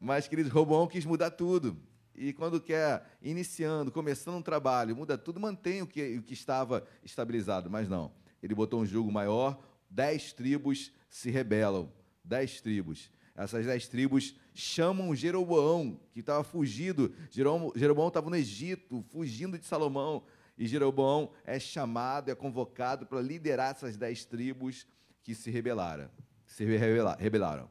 Mas, 0.00 0.26
queridos, 0.26 0.50
Roboão 0.50 0.88
quis 0.88 1.04
mudar 1.04 1.30
tudo. 1.30 1.76
E 2.14 2.32
quando 2.32 2.60
quer, 2.60 3.06
iniciando, 3.22 3.90
começando 3.92 4.34
um 4.34 4.42
trabalho, 4.42 4.96
muda 4.96 5.16
tudo, 5.16 5.40
mantém 5.40 5.80
o 5.80 5.86
que, 5.86 6.18
o 6.18 6.22
que 6.22 6.34
estava 6.34 6.84
estabilizado. 7.04 7.70
Mas 7.70 7.88
não. 7.88 8.12
Ele 8.42 8.54
botou 8.54 8.80
um 8.80 8.86
jugo 8.86 9.10
maior, 9.12 9.62
dez 9.88 10.32
tribos 10.32 10.92
se 11.08 11.30
rebelam. 11.30 11.90
Dez 12.24 12.60
tribos. 12.60 13.10
Essas 13.34 13.64
dez 13.64 13.88
tribos 13.88 14.34
chamam 14.54 15.14
Jeroboão, 15.14 15.98
que 16.12 16.20
estava 16.20 16.44
fugido. 16.44 17.14
Jeroboão 17.30 18.08
estava 18.08 18.28
no 18.28 18.36
Egito, 18.36 19.02
fugindo 19.10 19.58
de 19.58 19.64
Salomão. 19.64 20.24
E 20.58 20.66
Jeroboão 20.66 21.32
é 21.44 21.58
chamado, 21.58 22.30
é 22.30 22.34
convocado 22.34 23.06
para 23.06 23.20
liderar 23.20 23.70
essas 23.70 23.96
dez 23.96 24.24
tribos 24.24 24.86
que 25.22 25.34
se 25.34 25.50
rebelaram. 25.50 26.10
Se 26.46 26.64
rebelaram. 26.64 27.70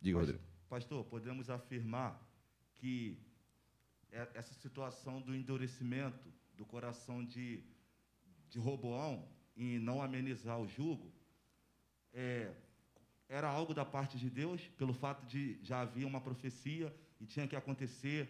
Diga, 0.00 0.18
Rodrigo. 0.18 0.40
Pastor, 0.68 1.04
podemos 1.04 1.50
afirmar 1.50 2.20
que 2.74 3.18
é, 4.12 4.28
essa 4.34 4.54
situação 4.54 5.20
do 5.20 5.34
endurecimento 5.34 6.32
do 6.56 6.64
coração 6.64 7.24
de, 7.24 7.64
de 8.48 8.58
Roboão 8.58 9.28
em 9.56 9.78
não 9.78 10.00
amenizar 10.00 10.60
o 10.60 10.68
jugo 10.68 11.12
é, 12.12 12.52
era 13.34 13.48
algo 13.48 13.74
da 13.74 13.84
parte 13.84 14.16
de 14.16 14.30
Deus, 14.30 14.60
pelo 14.78 14.94
fato 14.94 15.26
de 15.26 15.58
já 15.60 15.80
havia 15.80 16.06
uma 16.06 16.20
profecia 16.20 16.94
e 17.20 17.26
tinha 17.26 17.48
que 17.48 17.56
acontecer, 17.56 18.28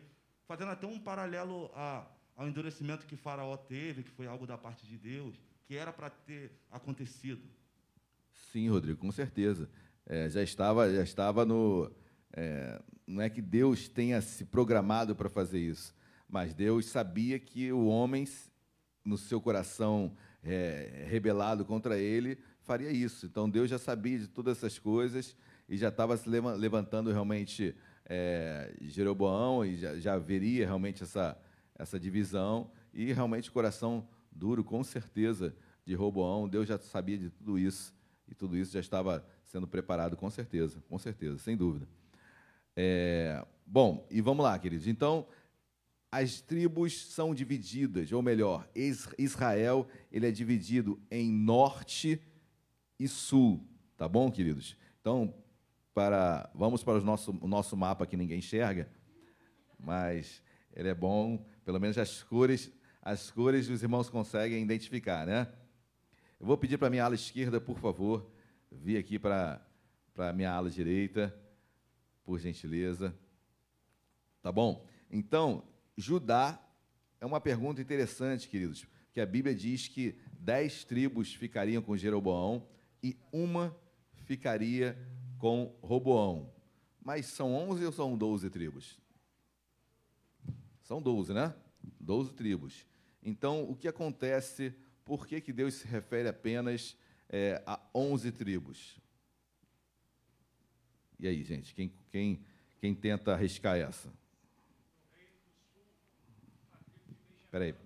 fazendo 0.49 0.71
até 0.71 0.87
um 0.87 0.99
paralelo 0.99 1.71
a, 1.75 2.07
ao 2.35 2.49
endurecimento 2.49 3.05
que 3.05 3.15
Faraó 3.15 3.55
teve, 3.55 4.03
que 4.03 4.11
foi 4.11 4.27
algo 4.27 4.47
da 4.47 4.57
parte 4.57 4.87
de 4.87 4.97
Deus, 4.97 5.35
que 5.67 5.77
era 5.77 5.93
para 5.93 6.09
ter 6.09 6.53
acontecido. 6.71 7.43
Sim, 8.51 8.71
Rodrigo, 8.71 8.99
com 8.99 9.13
certeza. 9.13 9.69
É, 10.07 10.31
já 10.31 10.43
estava, 10.43 10.91
já 10.91 11.03
estava 11.03 11.45
no. 11.45 11.93
É, 12.33 12.83
não 13.07 13.21
é 13.21 13.29
que 13.29 13.43
Deus 13.43 13.89
tenha 13.89 14.23
se 14.23 14.47
programado 14.47 15.15
para 15.15 15.29
fazer 15.29 15.61
isso, 15.61 15.95
mas 16.27 16.55
Deus 16.55 16.87
sabia 16.87 17.39
que 17.39 17.71
o 17.71 17.87
homem, 17.87 18.27
no 19.05 19.19
seu 19.19 19.39
coração 19.39 20.17
é, 20.43 21.05
rebelado 21.07 21.63
contra 21.63 21.99
ele, 21.99 22.39
faria 22.65 22.91
isso. 22.91 23.27
Então 23.27 23.49
Deus 23.49 23.71
já 23.71 23.79
sabia 23.79 24.19
de 24.19 24.29
todas 24.29 24.59
essas 24.59 24.79
coisas 24.79 25.37
e 25.69 25.77
já 25.77 25.89
estava 25.89 26.17
se 26.17 26.29
levantando 26.29 27.13
realmente 27.13 27.75
é, 28.05 28.75
Jeroboão 28.83 29.65
e 29.65 29.77
já, 29.77 29.99
já 29.99 30.15
haveria 30.15 30.67
realmente 30.67 31.03
essa, 31.03 31.39
essa 31.75 31.99
divisão 31.99 32.71
e 32.93 33.13
realmente 33.13 33.51
coração 33.51 34.07
duro, 34.31 34.65
com 34.65 34.83
certeza, 34.83 35.55
de 35.85 35.95
Roboão. 35.95 36.49
Deus 36.49 36.67
já 36.67 36.79
sabia 36.79 37.19
de 37.19 37.31
tudo 37.31 37.59
isso 37.59 37.95
e 38.29 38.35
tudo 38.35 38.57
isso 38.57 38.73
já 38.73 38.81
estava 38.81 39.25
sendo 39.45 39.67
preparado, 39.67 40.17
com 40.17 40.31
certeza, 40.31 40.83
com 40.89 40.99
certeza, 40.99 41.39
sem 41.39 41.57
dúvida. 41.57 41.87
É, 42.77 43.45
bom, 43.67 44.07
e 44.11 44.21
vamos 44.21 44.45
lá, 44.45 44.59
queridos. 44.59 44.87
Então, 44.87 45.27
as 46.11 46.41
tribos 46.41 47.07
são 47.07 47.35
divididas, 47.35 48.11
ou 48.13 48.23
melhor, 48.23 48.69
Israel 49.19 49.87
ele 50.13 50.27
é 50.27 50.31
dividido 50.31 51.01
em 51.11 51.31
norte 51.31 52.21
e 52.99 53.09
sul, 53.09 53.67
tá 53.97 54.09
bom, 54.09 54.31
queridos? 54.31 54.77
Então, 55.01 55.35
para 55.93 56.51
vamos 56.55 56.83
para 56.83 56.99
o 56.99 57.05
nosso, 57.05 57.31
o 57.41 57.47
nosso 57.47 57.77
mapa 57.77 58.07
que 58.07 58.17
ninguém 58.17 58.39
enxerga, 58.39 58.89
mas 59.79 60.43
ele 60.73 60.89
é 60.89 60.95
bom, 60.95 61.45
pelo 61.65 61.79
menos 61.79 61.97
as 61.99 62.23
cores, 62.23 62.73
as 63.01 63.31
cores 63.31 63.69
os 63.69 63.83
irmãos 63.83 64.09
conseguem 64.09 64.63
identificar, 64.63 65.27
né? 65.27 65.49
Eu 66.41 66.47
vou 66.47 66.59
pedir 66.59 66.79
para 66.79 66.89
a 66.89 66.91
minha 66.91 67.05
ala 67.05 67.15
esquerda, 67.15 67.61
por 67.61 67.79
favor, 67.79 68.29
vir 68.71 68.97
aqui 68.97 69.19
para 69.19 69.61
a 70.17 70.33
minha 70.33 70.51
ala 70.51 70.69
direita, 70.69 71.35
por 72.25 72.39
gentileza. 72.39 73.15
Tá 74.43 74.51
bom? 74.51 74.85
Então, 75.11 75.63
Judá 75.97 76.61
é 77.21 77.27
uma 77.27 77.41
pergunta 77.41 77.81
interessante, 77.81 78.49
queridos, 78.49 78.85
que 79.13 79.21
a 79.21 79.27
Bíblia 79.27 79.55
diz 79.55 79.87
que 79.89 80.19
dez 80.33 80.85
tribos 80.85 81.33
ficariam 81.33 81.81
com 81.81 81.97
Jeroboão 81.97 82.67
e 83.05 83.19
uma 83.31 83.77
ficaria 84.25 84.97
com 85.39 85.77
Roboão. 85.83 86.51
Mas 87.03 87.27
são 87.27 87.55
onze 87.55 87.85
ou 87.85 87.93
são 87.93 88.17
doze 88.17 88.49
tribos? 88.49 88.99
São 90.83 91.03
doze, 91.03 91.35
né? 91.35 91.55
Doze 92.01 92.33
tribos. 92.33 92.87
Então, 93.23 93.69
o 93.71 93.77
que 93.77 93.87
acontece? 93.87 94.75
Por 95.05 95.27
que, 95.27 95.39
que 95.39 95.53
Deus 95.53 95.75
se 95.75 95.87
refere 95.87 96.27
apenas 96.29 96.97
é, 97.29 97.63
a 97.67 97.79
onze 97.95 98.33
tribos? 98.33 98.99
E 101.19 101.29
aí, 101.29 101.45
gente, 101.45 101.75
quem, 101.75 101.93
quem, 102.11 102.43
quem 102.81 102.95
tenta 102.95 103.35
arriscar 103.35 103.77
essa? 103.77 104.11
Espera. 107.37 107.77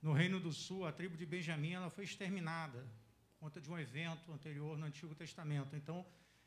No 0.00 0.12
Reino 0.12 0.38
do 0.38 0.52
Sul, 0.52 0.86
a 0.86 0.92
tribo 0.92 1.16
de 1.16 1.26
Benjamim 1.26 1.72
ela 1.72 1.90
foi 1.90 2.04
exterminada 2.04 2.86
conta 3.44 3.60
de 3.60 3.70
um 3.70 3.78
evento 3.78 4.32
anterior 4.32 4.78
no 4.78 4.86
Antigo 4.86 5.14
Testamento. 5.14 5.76
Então, 5.76 6.02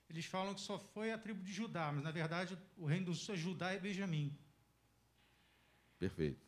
eles 0.10 0.25
falam 0.25 0.55
que 0.55 0.62
só 0.62 0.79
foi 0.79 1.12
a 1.12 1.17
tribo 1.17 1.43
de 1.43 1.53
Judá, 1.53 1.91
mas 1.93 2.03
na 2.03 2.10
verdade 2.10 2.57
o 2.75 2.88
Reino 2.88 3.05
do 3.05 3.13
Sul 3.13 3.36
é 3.36 3.38
Judá 3.38 3.75
e 3.75 3.79
Benjamim. 3.79 4.36
Perfeito. 5.99 6.43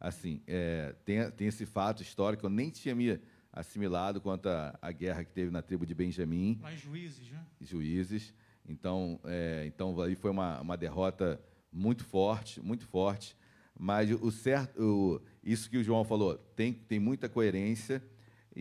Assim, 0.00 0.42
é, 0.46 0.94
tem, 1.04 1.30
tem 1.32 1.48
esse 1.48 1.66
fato 1.66 2.02
histórico, 2.02 2.46
eu 2.46 2.50
nem 2.50 2.70
tinha 2.70 2.94
me 2.94 3.20
assimilado 3.52 4.22
quanto 4.22 4.46
à 4.48 4.90
guerra 4.90 5.22
que 5.22 5.32
teve 5.32 5.50
na 5.50 5.60
tribo 5.60 5.84
de 5.84 5.94
Benjamim. 5.94 6.58
Lá 6.62 6.72
em 6.72 6.78
Juízes, 6.78 7.30
né? 7.30 7.46
Juízes. 7.60 8.34
Então, 8.66 9.20
é, 9.24 9.64
então 9.66 10.00
aí 10.00 10.14
foi 10.14 10.30
uma, 10.30 10.62
uma 10.62 10.78
derrota 10.78 11.38
muito 11.70 12.06
forte, 12.06 12.58
muito 12.62 12.86
forte. 12.86 13.36
Mas 13.78 14.10
o 14.10 14.30
certo, 14.30 14.80
o, 14.82 15.22
isso 15.44 15.68
que 15.68 15.76
o 15.76 15.84
João 15.84 16.04
falou, 16.04 16.38
tem, 16.56 16.72
tem 16.72 16.98
muita 16.98 17.28
coerência. 17.28 18.02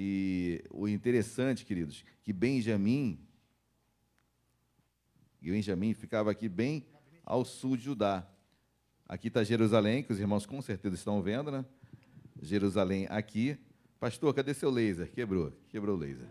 E 0.02 0.64
o 0.72 0.88
interessante, 0.88 1.66
queridos, 1.66 2.06
que 2.24 2.32
Benjamim, 2.32 3.20
Benjamim 5.42 5.94
ficava 5.94 6.32
aqui 6.32 6.48
bem 6.48 6.86
ao 7.26 7.44
sul 7.44 7.76
de 7.76 7.84
Judá. 7.84 8.26
Aqui 9.06 9.28
está 9.28 9.44
Jerusalém, 9.44 10.02
que 10.02 10.14
os 10.14 10.18
irmãos 10.18 10.46
com 10.46 10.62
certeza 10.62 10.96
estão 10.96 11.22
vendo, 11.22 11.52
né? 11.52 11.66
Jerusalém 12.42 13.08
aqui. 13.10 13.58
Pastor, 14.00 14.34
cadê 14.34 14.54
seu 14.54 14.70
laser? 14.72 15.12
Quebrou, 15.12 15.52
quebrou 15.68 15.98
o 15.98 16.00
laser. 16.00 16.30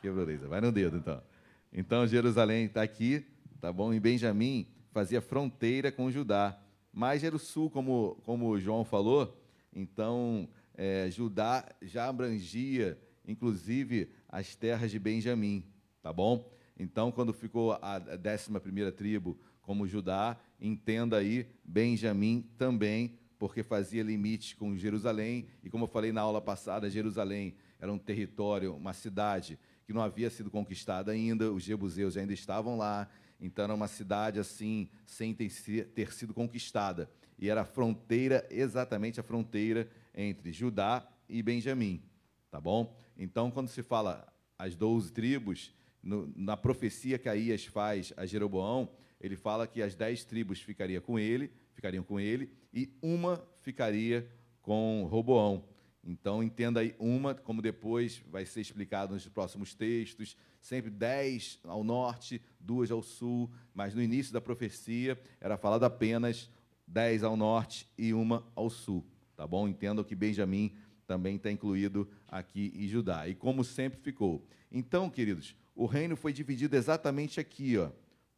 Quebrou 0.00 0.24
o 0.24 0.26
laser. 0.26 0.48
Vai 0.48 0.62
no 0.62 0.72
dedo, 0.72 0.96
então. 0.96 1.22
Então, 1.70 2.06
Jerusalém 2.06 2.64
está 2.64 2.80
aqui, 2.80 3.26
tá 3.60 3.70
bom? 3.70 3.92
E 3.92 4.00
Benjamim 4.00 4.66
fazia 4.90 5.20
fronteira 5.20 5.92
com 5.92 6.10
Judá. 6.10 6.58
Mas 6.90 7.22
era 7.22 7.36
o 7.36 7.38
sul, 7.38 7.68
como, 7.68 8.16
como 8.24 8.48
o 8.48 8.58
João 8.58 8.86
falou. 8.86 9.38
Então, 9.70 10.48
é, 10.76 11.10
Judá 11.10 11.66
já 11.82 12.06
abrangia, 12.06 12.98
inclusive, 13.26 14.10
as 14.28 14.54
terras 14.54 14.90
de 14.90 14.98
Benjamim, 14.98 15.64
tá 16.02 16.12
bom? 16.12 16.48
Então, 16.78 17.10
quando 17.10 17.32
ficou 17.32 17.78
a 17.80 17.98
décima 17.98 18.60
primeira 18.60 18.92
tribo 18.92 19.38
como 19.62 19.86
Judá, 19.86 20.36
entenda 20.60 21.16
aí 21.16 21.48
Benjamim 21.64 22.48
também, 22.58 23.18
porque 23.38 23.62
fazia 23.62 24.02
limite 24.02 24.54
com 24.54 24.76
Jerusalém, 24.76 25.46
e 25.64 25.70
como 25.70 25.84
eu 25.84 25.88
falei 25.88 26.12
na 26.12 26.20
aula 26.20 26.40
passada, 26.40 26.88
Jerusalém 26.88 27.54
era 27.80 27.92
um 27.92 27.98
território, 27.98 28.74
uma 28.74 28.92
cidade 28.92 29.58
que 29.86 29.92
não 29.92 30.02
havia 30.02 30.30
sido 30.30 30.50
conquistada 30.50 31.12
ainda, 31.12 31.50
os 31.52 31.62
jebuseus 31.62 32.16
ainda 32.16 32.32
estavam 32.32 32.76
lá, 32.76 33.08
então 33.40 33.64
era 33.64 33.74
uma 33.74 33.88
cidade 33.88 34.38
assim, 34.40 34.88
sem 35.04 35.34
ter 35.34 36.12
sido 36.12 36.34
conquistada. 36.34 37.10
E 37.38 37.50
era 37.50 37.62
a 37.62 37.64
fronteira, 37.64 38.46
exatamente 38.50 39.20
a 39.20 39.22
fronteira 39.22 39.88
entre 40.16 40.50
Judá 40.50 41.06
e 41.28 41.42
Benjamim, 41.42 42.02
tá 42.50 42.60
bom? 42.60 42.96
Então, 43.16 43.50
quando 43.50 43.68
se 43.68 43.82
fala 43.82 44.26
as 44.58 44.74
doze 44.74 45.12
tribos, 45.12 45.74
no, 46.02 46.32
na 46.34 46.56
profecia 46.56 47.18
que 47.18 47.28
Aías 47.28 47.66
faz 47.66 48.12
a 48.16 48.24
Jeroboão, 48.24 48.90
ele 49.20 49.36
fala 49.36 49.66
que 49.66 49.82
as 49.82 49.94
dez 49.94 50.24
tribos 50.24 50.60
ficariam 50.60 51.02
com 51.02 51.18
ele, 51.18 51.50
ficariam 51.74 52.02
com 52.02 52.18
ele, 52.18 52.50
e 52.72 52.90
uma 53.02 53.46
ficaria 53.60 54.28
com 54.62 55.06
Roboão. 55.10 55.64
Então, 56.04 56.42
entenda 56.42 56.80
aí 56.80 56.94
uma, 56.98 57.34
como 57.34 57.60
depois 57.60 58.22
vai 58.30 58.46
ser 58.46 58.60
explicado 58.60 59.12
nos 59.12 59.26
próximos 59.28 59.74
textos, 59.74 60.36
sempre 60.60 60.90
dez 60.90 61.58
ao 61.64 61.82
norte, 61.82 62.40
duas 62.60 62.90
ao 62.90 63.02
sul, 63.02 63.50
mas 63.74 63.94
no 63.94 64.02
início 64.02 64.32
da 64.32 64.40
profecia 64.40 65.20
era 65.40 65.56
falado 65.56 65.84
apenas 65.84 66.48
dez 66.86 67.24
ao 67.24 67.36
norte 67.36 67.88
e 67.98 68.14
uma 68.14 68.46
ao 68.54 68.70
sul. 68.70 69.04
Tá 69.36 69.46
bom? 69.46 69.68
Entendam 69.68 70.02
que 70.02 70.14
Benjamim 70.14 70.72
também 71.06 71.36
está 71.36 71.50
incluído 71.50 72.08
aqui 72.26 72.72
em 72.74 72.88
Judá. 72.88 73.28
E 73.28 73.34
como 73.34 73.62
sempre 73.62 74.00
ficou. 74.00 74.44
Então, 74.72 75.08
queridos, 75.08 75.54
o 75.74 75.86
reino 75.86 76.16
foi 76.16 76.32
dividido 76.32 76.74
exatamente 76.74 77.38
aqui, 77.38 77.76
ó, 77.76 77.90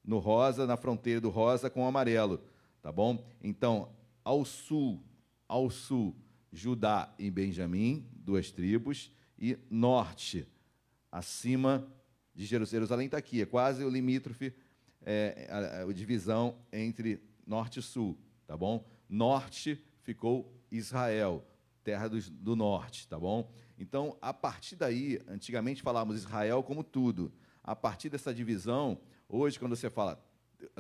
no 0.05 0.19
rosa, 0.19 0.67
na 0.67 0.77
fronteira 0.77 1.21
do 1.21 1.31
rosa 1.31 1.71
com 1.71 1.83
o 1.83 1.87
amarelo. 1.87 2.43
Tá 2.83 2.93
bom? 2.93 3.25
Então, 3.43 3.91
ao 4.25 4.45
sul, 4.45 5.03
ao 5.47 5.71
sul, 5.71 6.15
Judá 6.53 7.15
e 7.19 7.31
Benjamim, 7.31 8.07
duas 8.13 8.51
tribos, 8.51 9.11
e 9.39 9.57
norte, 9.71 10.47
acima 11.13 11.87
de 12.35 12.45
Jerusalém. 12.45 12.81
Jerusalém 12.81 13.07
está 13.07 13.19
aqui, 13.19 13.41
é 13.41 13.47
quase 13.47 13.85
o 13.85 13.91
limítrofe, 13.91 14.53
é, 15.03 15.47
a, 15.51 15.59
a, 15.59 15.83
a 15.83 15.93
divisão 15.93 16.57
entre 16.73 17.23
norte 17.47 17.79
e 17.79 17.83
sul, 17.83 18.19
tá 18.47 18.57
bom? 18.57 18.85
Norte 19.09 19.81
ficou 20.03 20.58
Israel, 20.71 21.45
terra 21.83 22.09
do, 22.09 22.21
do 22.31 22.57
norte, 22.57 23.09
tá 23.09 23.19
bom? 23.19 23.51
Então, 23.79 24.17
a 24.21 24.35
partir 24.35 24.77
daí, 24.77 25.21
antigamente 25.27 25.83
falávamos 25.83 26.17
Israel 26.17 26.63
como 26.63 26.83
tudo. 26.83 27.33
A 27.63 27.77
partir 27.77 28.09
dessa 28.09 28.35
divisão, 28.35 29.01
hoje, 29.29 29.59
quando 29.59 29.77
você 29.77 29.89
fala 29.89 30.23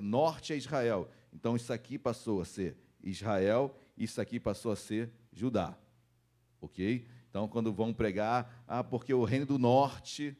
norte 0.02 0.52
é 0.52 0.56
Israel, 0.56 1.08
então 1.32 1.54
isso 1.54 1.72
aqui 1.72 1.98
passou 1.98 2.40
a 2.40 2.44
ser 2.44 2.76
Israel, 3.02 3.76
isso 3.96 4.20
aqui 4.20 4.40
passou 4.40 4.72
a 4.72 4.76
ser 4.76 5.12
Judá. 5.32 5.78
Ok? 6.60 7.06
Então, 7.30 7.46
quando 7.46 7.72
vão 7.72 7.92
pregar, 7.92 8.64
ah, 8.66 8.82
porque 8.82 9.14
o 9.14 9.24
reino 9.24 9.46
do 9.46 9.58
norte, 9.58 10.36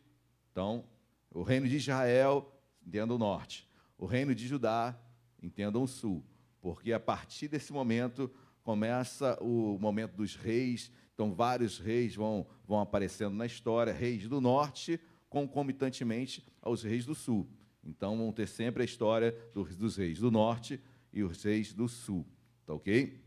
então, 0.51 0.85
o 1.31 1.43
reino 1.43 1.69
de 1.69 1.77
Israel, 1.77 2.53
entendam 2.85 3.17
o 3.17 3.19
norte. 3.19 3.69
O 3.97 4.07
reino 4.07 4.35
de 4.35 4.47
Judá, 4.47 4.99
entendam 5.43 5.83
o 5.83 5.87
sul. 5.87 6.25
Porque 6.61 6.93
a 6.93 6.99
partir 6.99 7.49
desse 7.49 7.73
momento 7.73 8.31
começa 8.69 9.39
o 9.41 9.79
momento 9.81 10.15
dos 10.15 10.37
reis. 10.37 10.93
Então, 11.15 11.33
vários 11.33 11.79
reis 11.79 12.15
vão, 12.15 12.47
vão 12.67 12.79
aparecendo 12.79 13.35
na 13.35 13.47
história, 13.47 13.95
reis 13.95 14.29
do 14.29 14.43
norte, 14.43 15.01
concomitantemente 15.31 16.45
aos 16.61 16.83
reis 16.83 17.07
do 17.07 17.15
sul. 17.15 17.49
Então, 17.83 18.19
vão 18.19 18.31
ter 18.31 18.47
sempre 18.47 18.83
a 18.83 18.85
história 18.85 19.35
dos, 19.55 19.75
dos 19.75 19.97
reis 19.97 20.19
do 20.19 20.31
norte 20.31 20.79
e 21.11 21.23
os 21.23 21.43
reis 21.43 21.73
do 21.73 21.89
sul. 21.89 22.27
Tá 22.67 22.75
ok? 22.75 23.19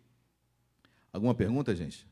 Alguma 1.11 1.33
pergunta, 1.33 1.75
gente? 1.75 2.07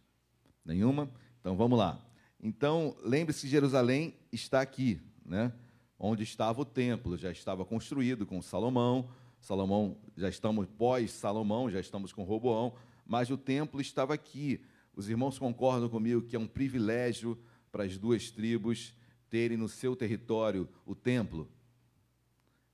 Nenhuma? 0.66 1.08
Então 1.40 1.56
vamos 1.56 1.78
lá. 1.78 2.04
Então, 2.42 2.98
lembre-se 3.04 3.42
que 3.42 3.48
Jerusalém 3.48 4.16
está 4.32 4.60
aqui, 4.60 5.00
né? 5.24 5.54
onde 6.00 6.24
estava 6.24 6.62
o 6.62 6.66
templo, 6.66 7.16
já 7.16 7.30
estava 7.30 7.64
construído 7.64 8.26
com 8.26 8.42
Salomão. 8.42 9.08
Salomão, 9.40 9.98
já 10.18 10.30
estamos 10.30 10.68
pós-Salomão, 10.80 11.70
já 11.70 11.80
estamos 11.80 12.12
com 12.12 12.24
Roboão, 12.24 12.74
mas 13.10 13.32
o 13.32 13.38
templo 13.38 13.82
estava 13.82 14.14
aqui. 14.14 14.62
Os 14.96 15.10
irmãos 15.10 15.40
concordam 15.40 15.90
comigo 15.90 16.22
que 16.22 16.36
é 16.36 16.40
um 16.40 16.48
privilégio 16.48 17.36
para 17.72 17.84
as 17.84 17.98
duas 17.98 18.30
tribos 18.30 18.94
terem 19.32 19.58
no 19.58 19.68
seu 19.68 19.96
território 19.96 20.70
o 20.86 20.94
templo? 20.94 21.52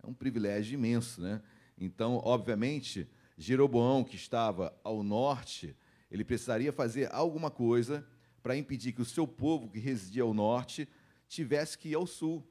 É 0.04 0.06
um 0.06 0.14
privilégio 0.14 0.74
imenso, 0.74 1.22
né? 1.22 1.42
Então, 1.78 2.22
obviamente, 2.22 3.10
Jeroboão, 3.38 4.04
que 4.04 4.18
estava 4.18 4.78
ao 4.84 5.02
norte, 5.04 5.74
ele 6.12 6.26
precisaria 6.26 6.74
fazer 6.74 7.10
alguma 7.14 7.50
coisa 7.50 8.06
para 8.44 8.58
impedir 8.58 8.92
que 8.92 9.02
o 9.02 9.06
seu 9.06 9.26
povo, 9.26 9.70
que 9.70 9.80
residia 9.80 10.24
ao 10.24 10.34
norte, 10.34 10.86
tivesse 11.30 11.78
que 11.78 11.90
ir 11.90 11.96
ao 11.96 12.06
sul. 12.06 12.46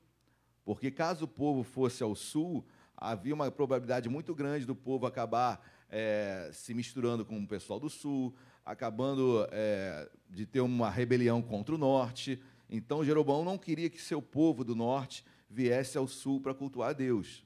Porque 0.64 0.90
caso 0.90 1.27
o 1.27 1.29
povo 1.29 1.62
fosse 1.62 2.03
ao 2.03 2.14
sul, 2.14 2.66
havia 2.97 3.35
uma 3.35 3.51
probabilidade 3.51 4.09
muito 4.09 4.35
grande 4.35 4.64
do 4.64 4.75
povo 4.75 5.05
acabar 5.05 5.62
é, 5.97 6.51
se 6.53 6.75
misturando 6.75 7.25
com 7.25 7.39
o 7.39 7.47
pessoal 7.47 7.79
do 7.79 7.89
sul, 7.89 8.35
acabando 8.65 9.47
é, 9.53 10.11
de 10.29 10.45
ter 10.45 10.61
uma 10.61 10.91
rebelião 10.91 11.41
contra 11.41 11.75
o 11.75 11.79
norte. 11.79 12.43
Então, 12.69 13.05
Jeroboão 13.05 13.45
não 13.45 13.57
queria 13.57 13.89
que 13.89 14.03
seu 14.03 14.21
povo 14.21 14.65
do 14.65 14.75
norte 14.75 15.25
viesse 15.49 15.97
ao 15.97 16.09
sul 16.09 16.41
para 16.41 16.53
cultuar 16.53 16.91
a 16.91 16.93
Deus. 16.93 17.45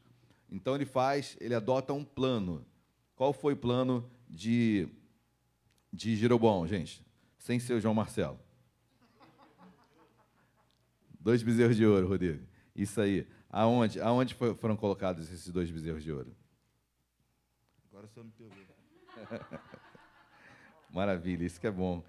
Então, 0.50 0.74
ele 0.74 0.86
faz, 0.86 1.36
ele 1.40 1.54
adota 1.54 1.92
um 1.92 2.02
plano. 2.02 2.64
Qual 3.14 3.34
foi 3.34 3.52
o 3.52 3.56
plano 3.56 4.10
de, 4.30 4.88
de 5.92 6.16
Jeroboão, 6.16 6.66
gente? 6.66 7.06
sem 7.48 7.58
ser 7.58 7.72
o 7.72 7.80
João 7.80 7.94
Marcelo. 7.94 8.38
Dois 11.18 11.42
bezerros 11.42 11.76
de 11.76 11.86
ouro, 11.86 12.06
Rodrigo. 12.06 12.44
Isso 12.76 13.00
aí. 13.00 13.26
Aonde, 13.48 13.98
aonde 14.00 14.34
foram 14.34 14.76
colocados 14.76 15.32
esses 15.32 15.50
dois 15.50 15.70
bezerros 15.70 16.04
de 16.04 16.12
ouro? 16.12 16.36
Agora 18.08 18.10
só 18.14 18.22
me 18.24 18.30
pegou. 18.32 18.52
Maravilha, 20.90 21.44
isso 21.44 21.60
que 21.60 21.66
é 21.66 21.70
bom. 21.70 22.02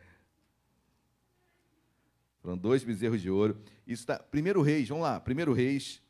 Foram 2.42 2.58
dois 2.58 2.84
bezerros 2.84 3.22
de 3.22 3.30
ouro. 3.30 3.62
Isso 3.86 4.04
está. 4.04 4.18
Primeiro 4.18 4.62
Reis, 4.62 4.88
vamos 4.88 5.04
lá. 5.04 5.20
Primeiro 5.20 5.54
Reis, 5.54 6.02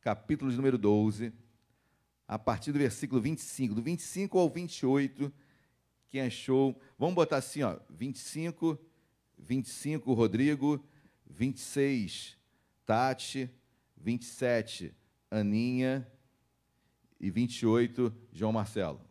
capítulo 0.00 0.50
de 0.50 0.56
número 0.56 0.76
12, 0.76 1.32
a 2.26 2.38
partir 2.38 2.72
do 2.72 2.78
versículo 2.78 3.20
25. 3.20 3.74
Do 3.74 3.82
25 3.82 4.38
ao 4.38 4.48
28 4.50 5.32
quem 6.08 6.20
achou? 6.22 6.80
Vamos 6.98 7.14
botar 7.14 7.36
assim, 7.36 7.62
ó, 7.62 7.78
25, 7.90 8.78
25 9.36 10.14
Rodrigo, 10.14 10.82
26 11.26 12.38
Tati, 12.86 13.50
27 13.96 14.94
Aninha 15.30 16.10
e 17.20 17.30
28 17.30 18.14
João 18.32 18.52
Marcelo. 18.52 19.05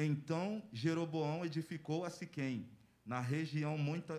Então 0.00 0.62
Jeroboão 0.72 1.44
edificou 1.44 2.04
a 2.04 2.10
Siquém, 2.10 2.70
na 3.04 3.18
região 3.18 3.76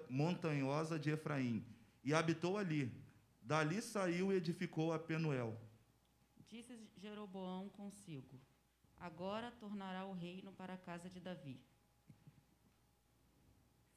montanhosa 0.09 0.99
de 0.99 1.09
Efraim, 1.09 1.65
e 2.03 2.13
habitou 2.13 2.57
ali. 2.57 2.91
Dali 3.41 3.81
saiu 3.81 4.33
e 4.33 4.35
edificou 4.35 4.91
a 4.91 4.99
Penuel. 4.99 5.57
Disse 6.49 6.77
Jeroboão 6.97 7.69
consigo: 7.69 8.37
agora 8.97 9.51
tornará 9.51 10.05
o 10.05 10.11
reino 10.11 10.51
para 10.51 10.73
a 10.73 10.77
casa 10.77 11.09
de 11.09 11.21
Davi. 11.21 11.57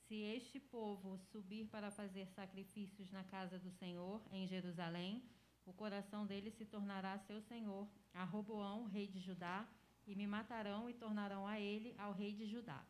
Se 0.06 0.14
este 0.14 0.60
povo 0.60 1.18
subir 1.32 1.66
para 1.66 1.90
fazer 1.90 2.28
sacrifícios 2.28 3.10
na 3.10 3.24
casa 3.24 3.58
do 3.58 3.72
Senhor, 3.72 4.22
em 4.30 4.46
Jerusalém, 4.46 5.20
o 5.66 5.72
coração 5.72 6.26
dele 6.26 6.52
se 6.52 6.64
tornará 6.64 7.18
seu 7.18 7.40
senhor, 7.40 7.88
a 8.14 8.22
Roboão, 8.22 8.84
rei 8.84 9.08
de 9.08 9.18
Judá, 9.18 9.66
e 10.06 10.14
me 10.14 10.26
matarão 10.26 10.88
e 10.88 10.94
tornarão 10.94 11.46
a 11.46 11.58
ele, 11.58 11.94
ao 11.98 12.12
rei 12.12 12.32
de 12.32 12.46
Judá. 12.46 12.84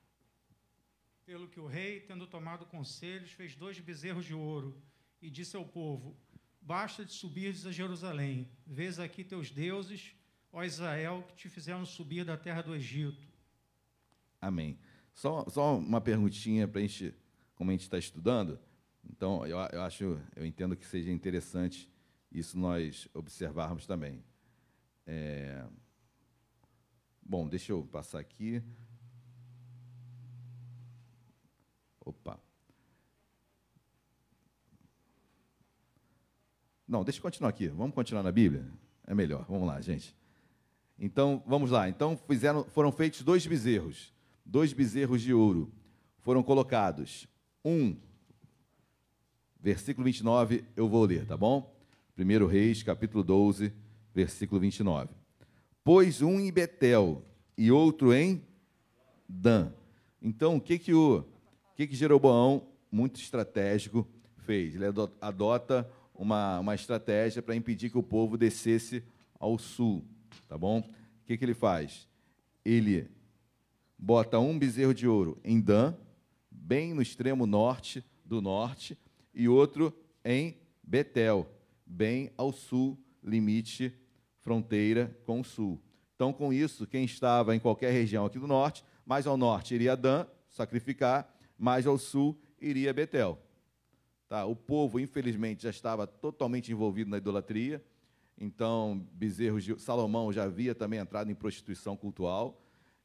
Pelo 1.24 1.48
que 1.48 1.60
o 1.60 1.66
rei, 1.66 2.00
tendo 2.00 2.26
tomado 2.26 2.66
conselhos, 2.66 3.30
fez 3.32 3.54
dois 3.54 3.78
bezerros 3.78 4.24
de 4.24 4.34
ouro 4.34 4.82
e 5.20 5.30
disse 5.30 5.56
ao 5.56 5.64
povo: 5.64 6.16
Basta 6.60 7.04
de 7.04 7.12
subires 7.12 7.64
a 7.66 7.72
Jerusalém, 7.72 8.48
vês 8.66 8.98
aqui 8.98 9.22
teus 9.22 9.50
deuses, 9.50 10.16
ó 10.52 10.64
Israel, 10.64 11.24
que 11.28 11.36
te 11.36 11.48
fizeram 11.48 11.84
subir 11.86 12.24
da 12.24 12.36
terra 12.36 12.62
do 12.62 12.74
Egito. 12.74 13.28
Amém. 14.40 14.78
Só, 15.14 15.48
só 15.48 15.76
uma 15.76 16.00
perguntinha 16.00 16.66
para 16.66 16.80
a 16.80 16.82
gente, 16.82 17.14
como 17.54 17.70
a 17.70 17.74
gente 17.74 17.82
está 17.82 17.98
estudando. 17.98 18.58
Então, 19.08 19.46
eu, 19.46 19.58
eu 19.72 19.82
acho, 19.82 20.20
eu 20.34 20.44
entendo 20.44 20.76
que 20.76 20.86
seja 20.86 21.10
interessante 21.10 21.90
isso 22.30 22.58
nós 22.58 23.08
observarmos 23.14 23.86
também. 23.86 24.24
É... 25.06 25.64
Bom, 27.22 27.48
deixa 27.48 27.72
eu 27.72 27.84
passar 27.84 28.18
aqui. 28.18 28.62
Opa. 32.04 32.38
Não, 36.86 37.04
deixa 37.04 37.18
eu 37.18 37.22
continuar 37.22 37.50
aqui. 37.50 37.68
Vamos 37.68 37.94
continuar 37.94 38.22
na 38.22 38.32
Bíblia? 38.32 38.68
É 39.06 39.14
melhor. 39.14 39.46
Vamos 39.48 39.66
lá, 39.66 39.80
gente. 39.80 40.14
Então, 40.98 41.42
vamos 41.46 41.70
lá. 41.70 41.88
Então, 41.88 42.16
fizeram, 42.16 42.64
foram 42.64 42.92
feitos 42.92 43.22
dois 43.22 43.46
bezerros, 43.46 44.12
dois 44.44 44.72
bezerros 44.72 45.22
de 45.22 45.32
ouro. 45.32 45.72
Foram 46.18 46.42
colocados. 46.42 47.26
Um, 47.64 47.96
versículo 49.58 50.04
29, 50.04 50.64
eu 50.76 50.88
vou 50.88 51.04
ler, 51.04 51.26
tá 51.26 51.36
bom? 51.36 51.74
1 52.18 52.46
Reis, 52.46 52.82
capítulo 52.82 53.24
12, 53.24 53.72
versículo 54.14 54.60
29. 54.60 55.21
Pôs 55.84 56.22
um 56.22 56.38
em 56.38 56.52
Betel 56.52 57.24
e 57.56 57.70
outro 57.70 58.12
em 58.12 58.42
Dan. 59.28 59.72
Então, 60.20 60.56
o 60.56 60.60
que 60.60 60.78
que 60.78 60.94
o 60.94 61.24
que 61.74 61.86
que 61.86 61.96
Jeroboão, 61.96 62.68
muito 62.90 63.20
estratégico, 63.20 64.06
fez? 64.38 64.74
Ele 64.74 64.84
adota 65.20 65.90
uma, 66.14 66.60
uma 66.60 66.74
estratégia 66.74 67.42
para 67.42 67.56
impedir 67.56 67.90
que 67.90 67.98
o 67.98 68.02
povo 68.02 68.36
descesse 68.36 69.02
ao 69.38 69.58
sul 69.58 70.04
tá 70.52 70.58
bom? 70.58 70.80
O 70.80 71.24
que, 71.24 71.38
que 71.38 71.44
ele 71.44 71.54
faz? 71.54 72.06
Ele 72.62 73.08
bota 73.98 74.38
um 74.38 74.58
bezerro 74.58 74.92
de 74.92 75.08
ouro 75.08 75.40
em 75.42 75.58
Dan, 75.58 75.94
bem 76.50 76.92
no 76.92 77.00
extremo 77.00 77.46
norte 77.46 78.04
do 78.22 78.42
norte, 78.42 78.98
e 79.34 79.48
outro 79.48 79.96
em 80.22 80.58
Betel, 80.82 81.48
bem 81.86 82.30
ao 82.36 82.52
sul, 82.52 82.98
limite, 83.22 83.94
fronteira 84.42 85.16
com 85.24 85.40
o 85.40 85.44
sul. 85.44 85.80
Então, 86.14 86.32
com 86.32 86.52
isso, 86.52 86.86
quem 86.86 87.04
estava 87.04 87.54
em 87.54 87.60
qualquer 87.60 87.92
região 87.92 88.26
aqui 88.26 88.38
do 88.38 88.46
norte, 88.46 88.84
mais 89.04 89.26
ao 89.26 89.36
norte 89.36 89.74
iria 89.74 89.96
Dan, 89.96 90.26
sacrificar, 90.48 91.34
mais 91.58 91.86
ao 91.86 91.98
sul 91.98 92.38
iria 92.60 92.92
Betel. 92.92 93.38
Tá? 94.28 94.44
O 94.44 94.54
povo, 94.54 95.00
infelizmente, 95.00 95.64
já 95.64 95.70
estava 95.70 96.06
totalmente 96.06 96.70
envolvido 96.70 97.10
na 97.10 97.18
idolatria, 97.18 97.82
então, 98.40 99.06
bezerros 99.12 99.62
de 99.62 99.78
Salomão 99.80 100.32
já 100.32 100.44
havia 100.44 100.74
também 100.74 100.98
entrado 100.98 101.30
em 101.30 101.34
prostituição 101.34 101.96
cultural. 101.96 102.60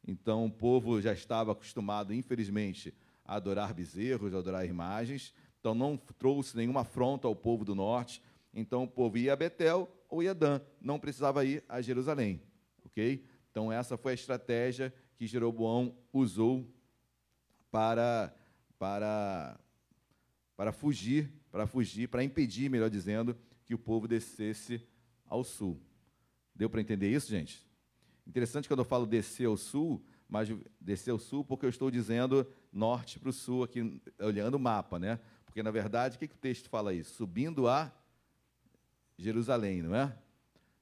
Então, 0.08 0.46
o 0.46 0.52
povo 0.52 1.00
já 1.00 1.14
estava 1.14 1.52
acostumado, 1.52 2.14
infelizmente, 2.14 2.94
a 3.28 3.36
adorar 3.36 3.74
bezerros, 3.74 4.34
a 4.34 4.38
adorar 4.38 4.66
imagens. 4.66 5.34
Então 5.60 5.76
não 5.76 5.98
trouxe 5.98 6.56
nenhuma 6.56 6.82
afronta 6.82 7.28
ao 7.28 7.36
povo 7.36 7.66
do 7.66 7.76
norte. 7.76 8.22
Então 8.54 8.84
o 8.84 8.88
povo 8.88 9.18
ia 9.18 9.34
a 9.34 9.36
Betel 9.36 9.92
ou 10.10 10.24
ia 10.24 10.32
a 10.32 10.34
Dan, 10.34 10.62
não 10.82 11.00
precisava 11.00 11.44
ir 11.46 11.64
a 11.68 11.82
Jerusalém, 11.82 12.42
ok? 12.86 13.24
Então 13.52 13.72
essa 13.72 13.98
foi 13.98 14.12
a 14.14 14.16
estratégia 14.16 14.94
que 15.16 15.28
Jeroboão 15.28 15.96
usou 16.14 16.68
para 17.72 18.34
para 18.78 19.60
para 20.56 20.72
fugir, 20.72 21.32
para 21.52 21.68
fugir, 21.68 22.08
para 22.08 22.24
impedir, 22.24 22.70
melhor 22.70 22.90
dizendo, 22.90 23.38
que 23.64 23.76
o 23.76 23.78
povo 23.78 24.08
descesse 24.08 24.82
ao 25.26 25.44
sul. 25.44 25.80
Deu 26.56 26.68
para 26.68 26.82
entender 26.82 27.12
isso, 27.12 27.30
gente? 27.30 27.64
Interessante 28.26 28.68
quando 28.68 28.80
eu 28.80 28.86
falo 28.86 29.06
descer 29.06 29.46
ao 29.46 29.56
sul, 29.56 30.04
mas 30.28 30.50
descer 30.82 31.12
ao 31.12 31.20
sul 31.20 31.46
porque 31.46 31.66
eu 31.66 31.70
estou 31.70 31.92
dizendo 31.92 32.48
norte 32.72 33.20
para 33.20 33.30
o 33.30 33.34
sul 33.34 33.64
aqui, 33.64 34.02
olhando 34.20 34.56
o 34.56 34.60
mapa, 34.60 34.98
né? 34.98 35.20
Porque 35.46 35.62
na 35.62 35.72
verdade, 35.72 36.16
o 36.16 36.20
que, 36.20 36.28
que 36.28 36.36
o 36.36 36.40
texto 36.40 36.70
fala 36.70 36.92
aí? 36.92 37.04
Subindo 37.04 37.68
a 37.68 37.92
Jerusalém, 39.18 39.82
não 39.82 39.96
é? 39.96 40.16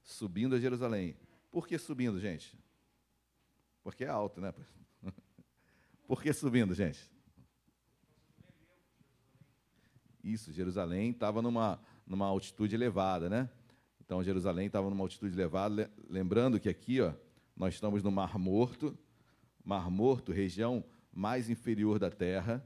Subindo 0.02 0.54
a 0.54 0.60
Jerusalém. 0.60 1.16
Por 1.50 1.66
que 1.66 1.78
subindo, 1.78 2.20
gente? 2.20 2.56
Porque 3.82 4.04
é 4.04 4.08
alto, 4.08 4.40
né? 4.40 4.52
Por 6.06 6.22
que 6.22 6.32
subindo, 6.32 6.74
gente? 6.74 7.10
Isso, 10.22 10.52
Jerusalém 10.52 11.10
estava 11.10 11.40
numa, 11.40 11.80
numa 12.06 12.26
altitude 12.26 12.74
elevada, 12.74 13.28
né? 13.28 13.48
Então, 14.04 14.22
Jerusalém 14.22 14.66
estava 14.66 14.90
numa 14.90 15.02
altitude 15.02 15.34
elevada. 15.34 15.90
Lembrando 16.08 16.60
que 16.60 16.68
aqui, 16.68 17.00
ó, 17.00 17.12
nós 17.56 17.74
estamos 17.74 18.02
no 18.02 18.10
Mar 18.10 18.38
Morto. 18.38 18.96
Mar 19.64 19.90
Morto, 19.90 20.30
região 20.30 20.84
mais 21.12 21.48
inferior 21.48 21.98
da 21.98 22.10
Terra, 22.10 22.64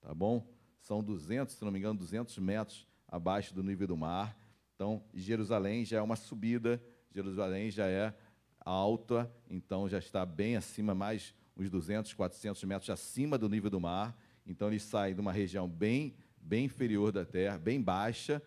tá 0.00 0.12
bom? 0.12 0.52
São 0.80 1.02
200, 1.02 1.54
se 1.54 1.64
não 1.64 1.70
me 1.70 1.78
engano, 1.78 1.98
200 1.98 2.36
metros 2.38 2.86
abaixo 3.06 3.54
do 3.54 3.62
nível 3.62 3.86
do 3.86 3.96
mar. 3.96 4.36
Então, 4.80 5.04
Jerusalém 5.12 5.84
já 5.84 5.98
é 5.98 6.00
uma 6.00 6.16
subida, 6.16 6.82
Jerusalém 7.14 7.70
já 7.70 7.86
é 7.86 8.14
alta, 8.60 9.30
então 9.50 9.86
já 9.86 9.98
está 9.98 10.24
bem 10.24 10.56
acima, 10.56 10.94
mais 10.94 11.34
uns 11.54 11.68
200, 11.68 12.14
400 12.14 12.64
metros 12.64 12.88
acima 12.88 13.36
do 13.36 13.46
nível 13.46 13.68
do 13.68 13.78
mar. 13.78 14.16
Então, 14.46 14.68
ele 14.68 14.80
sai 14.80 15.12
de 15.12 15.20
uma 15.20 15.32
região 15.32 15.68
bem, 15.68 16.14
bem 16.40 16.64
inferior 16.64 17.12
da 17.12 17.26
terra, 17.26 17.58
bem 17.58 17.78
baixa, 17.78 18.42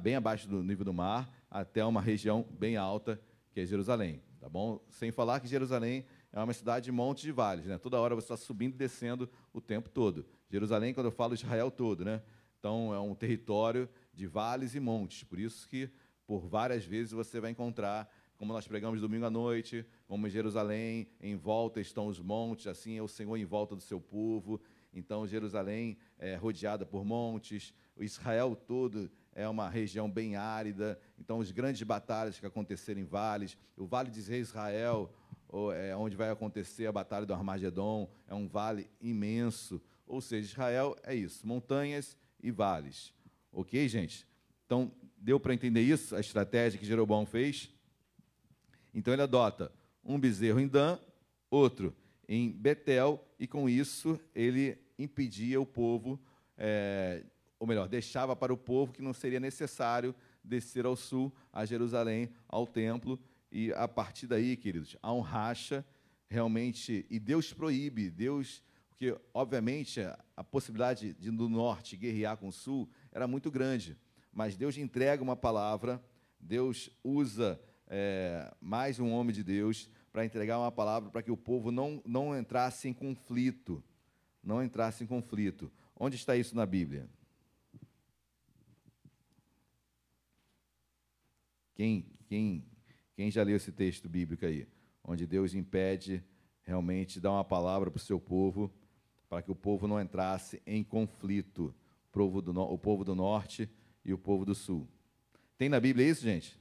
bem 0.00 0.14
abaixo 0.14 0.48
do 0.48 0.62
nível 0.62 0.84
do 0.84 0.94
mar, 0.94 1.28
até 1.50 1.84
uma 1.84 2.00
região 2.00 2.46
bem 2.48 2.76
alta, 2.76 3.20
que 3.50 3.58
é 3.58 3.66
Jerusalém. 3.66 4.22
Tá 4.38 4.48
bom? 4.48 4.80
Sem 4.88 5.10
falar 5.10 5.40
que 5.40 5.48
Jerusalém 5.48 6.04
é 6.32 6.38
uma 6.40 6.52
cidade 6.52 6.84
de 6.84 6.92
montes 6.92 7.24
de 7.24 7.32
vales, 7.32 7.66
né? 7.66 7.76
Toda 7.76 7.98
hora 7.98 8.14
você 8.14 8.26
está 8.32 8.36
subindo 8.36 8.74
e 8.74 8.78
descendo 8.78 9.28
o 9.52 9.60
tempo 9.60 9.88
todo. 9.88 10.24
Jerusalém, 10.48 10.94
quando 10.94 11.06
eu 11.06 11.12
falo 11.12 11.34
Israel 11.34 11.72
todo, 11.72 12.04
né? 12.04 12.22
Então, 12.60 12.94
é 12.94 13.00
um 13.00 13.16
território 13.16 13.88
de 14.12 14.26
vales 14.26 14.74
e 14.74 14.80
montes. 14.80 15.24
Por 15.24 15.38
isso 15.38 15.68
que, 15.68 15.90
por 16.26 16.46
várias 16.46 16.84
vezes, 16.84 17.12
você 17.12 17.40
vai 17.40 17.50
encontrar, 17.50 18.08
como 18.36 18.52
nós 18.52 18.66
pregamos 18.66 19.00
domingo 19.00 19.26
à 19.26 19.30
noite, 19.30 19.84
como 20.06 20.26
em 20.26 20.30
Jerusalém, 20.30 21.08
em 21.20 21.36
volta 21.36 21.80
estão 21.80 22.06
os 22.06 22.18
montes, 22.18 22.66
assim 22.66 22.96
é 22.96 23.02
o 23.02 23.08
Senhor 23.08 23.36
em 23.36 23.44
volta 23.44 23.76
do 23.76 23.82
seu 23.82 24.00
povo. 24.00 24.60
Então, 24.92 25.26
Jerusalém 25.26 25.96
é 26.18 26.34
rodeada 26.34 26.84
por 26.84 27.04
montes, 27.04 27.74
Israel 27.98 28.56
todo 28.56 29.10
é 29.32 29.48
uma 29.48 29.68
região 29.68 30.10
bem 30.10 30.36
árida. 30.36 30.98
Então, 31.18 31.40
as 31.40 31.50
grandes 31.50 31.82
batalhas 31.82 32.40
que 32.40 32.46
aconteceram 32.46 33.00
em 33.00 33.04
vales, 33.04 33.56
o 33.76 33.86
Vale 33.86 34.10
de 34.10 34.20
Israel, 34.20 35.12
é 35.74 35.96
onde 35.96 36.16
vai 36.16 36.30
acontecer 36.30 36.86
a 36.86 36.92
Batalha 36.92 37.26
do 37.26 37.34
Armagedon, 37.34 38.10
é 38.26 38.34
um 38.34 38.48
vale 38.48 38.88
imenso. 39.00 39.82
Ou 40.06 40.20
seja, 40.20 40.48
Israel 40.50 40.96
é 41.02 41.14
isso, 41.14 41.46
montanhas 41.46 42.16
e 42.42 42.50
vales. 42.50 43.12
Ok, 43.52 43.88
gente? 43.88 44.26
Então, 44.64 44.92
deu 45.16 45.40
para 45.40 45.54
entender 45.54 45.82
isso, 45.82 46.14
a 46.14 46.20
estratégia 46.20 46.78
que 46.78 46.86
Jeroboão 46.86 47.26
fez? 47.26 47.70
Então, 48.94 49.12
ele 49.12 49.22
adota 49.22 49.72
um 50.04 50.18
bezerro 50.18 50.60
em 50.60 50.68
Dan, 50.68 50.98
outro 51.50 51.94
em 52.28 52.50
Betel, 52.50 53.24
e 53.38 53.46
com 53.46 53.68
isso 53.68 54.18
ele 54.32 54.78
impedia 54.96 55.60
o 55.60 55.66
povo, 55.66 56.20
é, 56.56 57.24
ou 57.58 57.66
melhor, 57.66 57.88
deixava 57.88 58.36
para 58.36 58.52
o 58.52 58.56
povo 58.56 58.92
que 58.92 59.02
não 59.02 59.12
seria 59.12 59.40
necessário 59.40 60.14
descer 60.44 60.86
ao 60.86 60.94
sul, 60.94 61.32
a 61.52 61.64
Jerusalém, 61.64 62.30
ao 62.48 62.66
templo, 62.66 63.18
e 63.50 63.72
a 63.72 63.88
partir 63.88 64.28
daí, 64.28 64.56
queridos, 64.56 64.96
há 65.02 65.12
um 65.12 65.20
racha 65.20 65.84
realmente, 66.28 67.04
e 67.10 67.18
Deus 67.18 67.52
proíbe, 67.52 68.08
Deus, 68.08 68.62
porque 69.00 69.18
obviamente 69.32 69.98
a 70.36 70.44
possibilidade 70.44 71.14
de 71.14 71.30
no 71.30 71.48
norte 71.48 71.96
guerrear 71.96 72.36
com 72.36 72.48
o 72.48 72.52
sul 72.52 72.86
era 73.10 73.26
muito 73.26 73.50
grande. 73.50 73.96
Mas 74.30 74.58
Deus 74.58 74.76
entrega 74.76 75.22
uma 75.22 75.34
palavra, 75.34 76.04
Deus 76.38 76.90
usa 77.02 77.58
é, 77.86 78.54
mais 78.60 79.00
um 79.00 79.10
homem 79.10 79.34
de 79.34 79.42
Deus 79.42 79.88
para 80.12 80.22
entregar 80.22 80.58
uma 80.58 80.70
palavra 80.70 81.08
para 81.08 81.22
que 81.22 81.30
o 81.30 81.36
povo 81.36 81.72
não, 81.72 82.02
não 82.04 82.38
entrasse 82.38 82.88
em 82.88 82.92
conflito. 82.92 83.82
Não 84.42 84.62
entrasse 84.62 85.02
em 85.02 85.06
conflito. 85.06 85.72
Onde 85.98 86.16
está 86.16 86.36
isso 86.36 86.54
na 86.54 86.66
Bíblia? 86.66 87.08
Quem, 91.74 92.04
quem, 92.26 92.66
quem 93.16 93.30
já 93.30 93.42
leu 93.42 93.56
esse 93.56 93.72
texto 93.72 94.10
bíblico 94.10 94.44
aí? 94.44 94.68
Onde 95.02 95.26
Deus 95.26 95.54
impede 95.54 96.22
realmente 96.60 97.18
dar 97.18 97.32
uma 97.32 97.44
palavra 97.44 97.90
para 97.90 97.96
o 97.96 98.02
seu 98.02 98.20
povo, 98.20 98.70
para 99.30 99.40
que 99.40 99.50
o 99.50 99.54
povo 99.54 99.86
não 99.86 100.00
entrasse 100.00 100.60
em 100.66 100.82
conflito 100.82 101.72
povo 102.10 102.42
do, 102.42 102.60
o 102.60 102.76
povo 102.76 103.04
do 103.04 103.14
norte 103.14 103.70
e 104.04 104.12
o 104.12 104.18
povo 104.18 104.44
do 104.44 104.56
sul. 104.56 104.88
Tem 105.56 105.68
na 105.68 105.78
Bíblia 105.78 106.08
isso, 106.08 106.22
gente? 106.22 106.58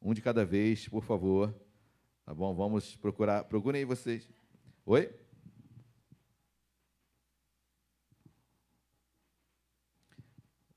Um 0.00 0.14
de 0.14 0.22
cada 0.22 0.44
vez, 0.44 0.88
por 0.88 1.02
favor. 1.02 1.52
Tá 2.24 2.32
bom? 2.32 2.54
Vamos 2.54 2.94
procurar. 2.94 3.42
Procurem 3.44 3.80
aí 3.80 3.84
vocês. 3.84 4.30
Oi? 4.86 5.12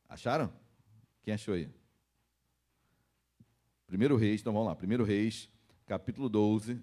Acharam? 0.09 0.51
Quem 1.21 1.35
achou 1.35 1.53
aí? 1.53 1.69
Primeiro 3.85 4.15
Reis, 4.15 4.41
então 4.41 4.53
vamos 4.53 4.69
lá. 4.69 4.75
Primeiro 4.75 5.03
Reis, 5.03 5.47
capítulo 5.85 6.27
12, 6.27 6.81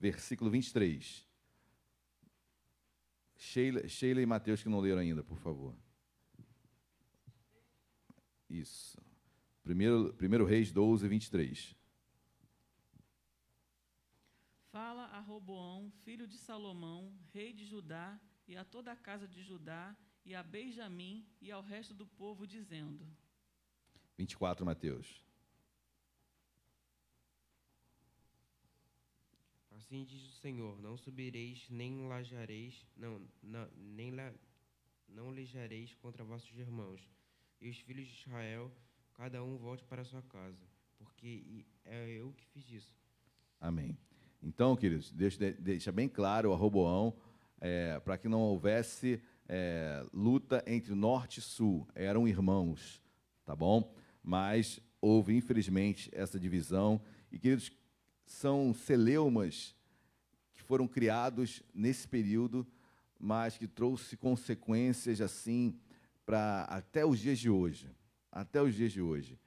versículo 0.00 0.50
23. 0.50 1.31
Sheila, 3.42 3.88
Sheila 3.88 4.22
e 4.22 4.26
Mateus 4.26 4.62
que 4.62 4.68
não 4.68 4.78
leram 4.78 5.00
ainda, 5.00 5.24
por 5.24 5.36
favor. 5.36 5.74
Isso. 8.48 8.96
Primeiro, 9.64 10.14
primeiro 10.14 10.44
Reis 10.44 10.70
12, 10.70 11.08
23. 11.08 11.74
Fala 14.70 15.06
a 15.06 15.18
Roboão, 15.18 15.90
filho 16.04 16.26
de 16.26 16.38
Salomão, 16.38 17.12
rei 17.32 17.52
de 17.52 17.66
Judá, 17.66 18.18
e 18.46 18.56
a 18.56 18.64
toda 18.64 18.92
a 18.92 18.96
casa 18.96 19.26
de 19.26 19.42
Judá, 19.42 19.96
e 20.24 20.36
a 20.36 20.42
Benjamim, 20.42 21.26
e 21.40 21.50
ao 21.50 21.62
resto 21.62 21.92
do 21.92 22.06
povo, 22.06 22.46
dizendo: 22.46 23.04
24, 24.16 24.64
Mateus. 24.64 25.26
Assim 29.76 30.04
diz 30.04 30.22
o 30.28 30.40
Senhor: 30.40 30.80
Não 30.80 30.96
subireis, 30.96 31.66
nem 31.70 32.06
lajareis, 32.06 32.86
não, 32.96 33.20
não 33.42 33.68
nem 33.76 34.10
la, 34.10 34.32
não 35.08 35.30
lejareis 35.30 35.94
contra 35.94 36.24
vossos 36.24 36.56
irmãos, 36.58 37.00
e 37.60 37.68
os 37.68 37.78
filhos 37.78 38.06
de 38.06 38.14
Israel, 38.14 38.70
cada 39.14 39.42
um 39.42 39.56
volte 39.56 39.84
para 39.84 40.02
a 40.02 40.04
sua 40.04 40.22
casa, 40.22 40.66
porque 40.98 41.64
é 41.84 42.08
eu 42.10 42.32
que 42.32 42.46
fiz 42.46 42.70
isso. 42.70 42.94
Amém. 43.60 43.96
Então, 44.42 44.74
queridos, 44.74 45.12
deixa, 45.12 45.52
deixa 45.52 45.92
bem 45.92 46.08
claro 46.08 46.52
a 46.52 46.56
Roboão, 46.56 47.14
é, 47.60 48.00
para 48.00 48.18
que 48.18 48.28
não 48.28 48.40
houvesse 48.40 49.22
é, 49.48 50.04
luta 50.12 50.64
entre 50.66 50.94
norte 50.94 51.38
e 51.38 51.42
sul, 51.42 51.86
eram 51.94 52.26
irmãos, 52.26 53.00
tá 53.44 53.54
bom? 53.54 53.94
Mas 54.22 54.80
houve, 55.00 55.34
infelizmente, 55.36 56.10
essa 56.12 56.40
divisão, 56.40 57.00
e, 57.30 57.38
queridos, 57.38 57.70
são 58.32 58.72
celeumas 58.72 59.74
que 60.54 60.62
foram 60.62 60.88
criados 60.88 61.62
nesse 61.74 62.08
período, 62.08 62.66
mas 63.18 63.56
que 63.56 63.68
trouxe 63.68 64.16
consequências 64.16 65.20
assim 65.20 65.78
para 66.24 66.64
até 66.64 67.04
os 67.04 67.18
dias 67.18 67.38
de 67.38 67.50
hoje. 67.50 67.88
Até 68.30 68.60
os 68.62 68.74
dias 68.74 68.90
de 68.90 69.00
hoje. 69.00 69.38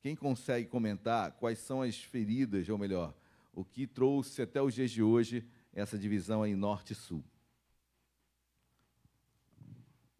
Quem 0.00 0.14
consegue 0.14 0.68
comentar 0.68 1.32
quais 1.32 1.58
são 1.58 1.82
as 1.82 1.96
feridas, 1.96 2.68
ou 2.68 2.78
melhor, 2.78 3.14
o 3.52 3.64
que 3.64 3.86
trouxe 3.86 4.40
até 4.40 4.62
os 4.62 4.72
dias 4.72 4.90
de 4.90 5.02
hoje 5.02 5.44
essa 5.72 5.98
divisão 5.98 6.46
em 6.46 6.54
norte 6.54 6.92
e 6.92 6.96
sul? 6.96 7.24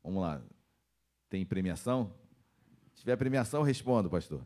Vamos 0.02 0.20
lá. 0.22 0.42
Tem 1.30 1.46
premiação? 1.46 2.12
Se 2.94 3.00
tiver 3.00 3.16
premiação, 3.16 3.62
respondo, 3.62 4.10
pastor. 4.10 4.44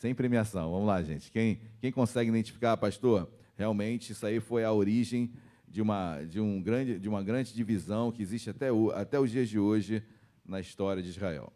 Sem 0.00 0.14
premiação. 0.14 0.70
Vamos 0.70 0.86
lá, 0.86 1.02
gente. 1.02 1.30
Quem, 1.30 1.60
quem 1.78 1.92
consegue 1.92 2.30
identificar, 2.30 2.74
pastor? 2.78 3.30
Realmente, 3.54 4.12
isso 4.12 4.24
aí 4.24 4.40
foi 4.40 4.64
a 4.64 4.72
origem 4.72 5.30
de 5.68 5.82
uma, 5.82 6.22
de 6.24 6.40
um 6.40 6.62
grande, 6.62 6.98
de 6.98 7.06
uma 7.06 7.22
grande 7.22 7.52
divisão 7.52 8.10
que 8.10 8.22
existe 8.22 8.48
até, 8.48 8.72
o, 8.72 8.90
até 8.92 9.20
os 9.20 9.30
dias 9.30 9.46
de 9.46 9.58
hoje 9.58 10.02
na 10.42 10.58
história 10.58 11.02
de 11.02 11.10
Israel. 11.10 11.52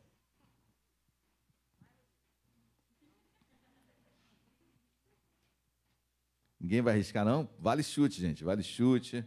Ninguém 6.60 6.82
vai 6.82 6.92
arriscar, 6.92 7.24
não? 7.24 7.48
Vale 7.58 7.82
chute, 7.82 8.20
gente. 8.20 8.44
Vale 8.44 8.62
chute. 8.62 9.24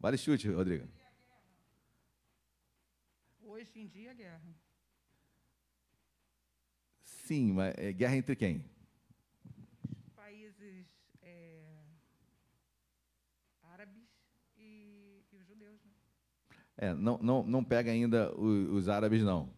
Vale 0.00 0.16
chute, 0.16 0.48
Rodrigo. 0.48 0.88
Hoje 3.42 3.78
em 3.78 3.86
dia, 3.86 4.14
guerra. 4.14 4.57
Sim, 7.28 7.52
mas 7.52 7.74
é 7.76 7.92
guerra 7.92 8.16
entre 8.16 8.34
quem? 8.34 8.64
Países 10.16 10.86
é, 11.20 11.60
árabes 13.64 14.08
e, 14.56 15.20
e, 15.30 15.36
os 15.36 15.46
judeus. 15.46 15.78
Né? 15.84 15.90
É, 16.78 16.94
não, 16.94 17.18
não, 17.18 17.42
não 17.42 17.62
pega 17.62 17.90
ainda 17.90 18.34
os, 18.34 18.70
os 18.70 18.88
árabes, 18.88 19.22
não. 19.22 19.50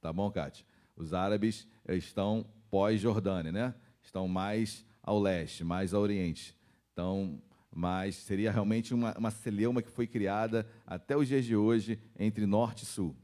Tá 0.00 0.12
bom, 0.12 0.30
Cátia? 0.30 0.64
Os 0.94 1.12
árabes 1.12 1.66
estão 1.88 2.46
pós-Jordânia, 2.70 3.50
né? 3.50 3.74
Estão 4.00 4.28
mais 4.28 4.86
ao 5.02 5.18
leste, 5.18 5.64
mais 5.64 5.92
ao 5.92 6.02
oriente. 6.02 6.56
Então, 6.92 7.42
mas 7.74 8.14
seria 8.14 8.52
realmente 8.52 8.94
uma, 8.94 9.18
uma 9.18 9.32
celeuma 9.32 9.82
que 9.82 9.90
foi 9.90 10.06
criada 10.06 10.64
até 10.86 11.16
os 11.16 11.26
dias 11.26 11.44
de 11.44 11.56
hoje 11.56 11.98
entre 12.16 12.46
norte 12.46 12.84
e 12.84 12.86
sul. 12.86 13.16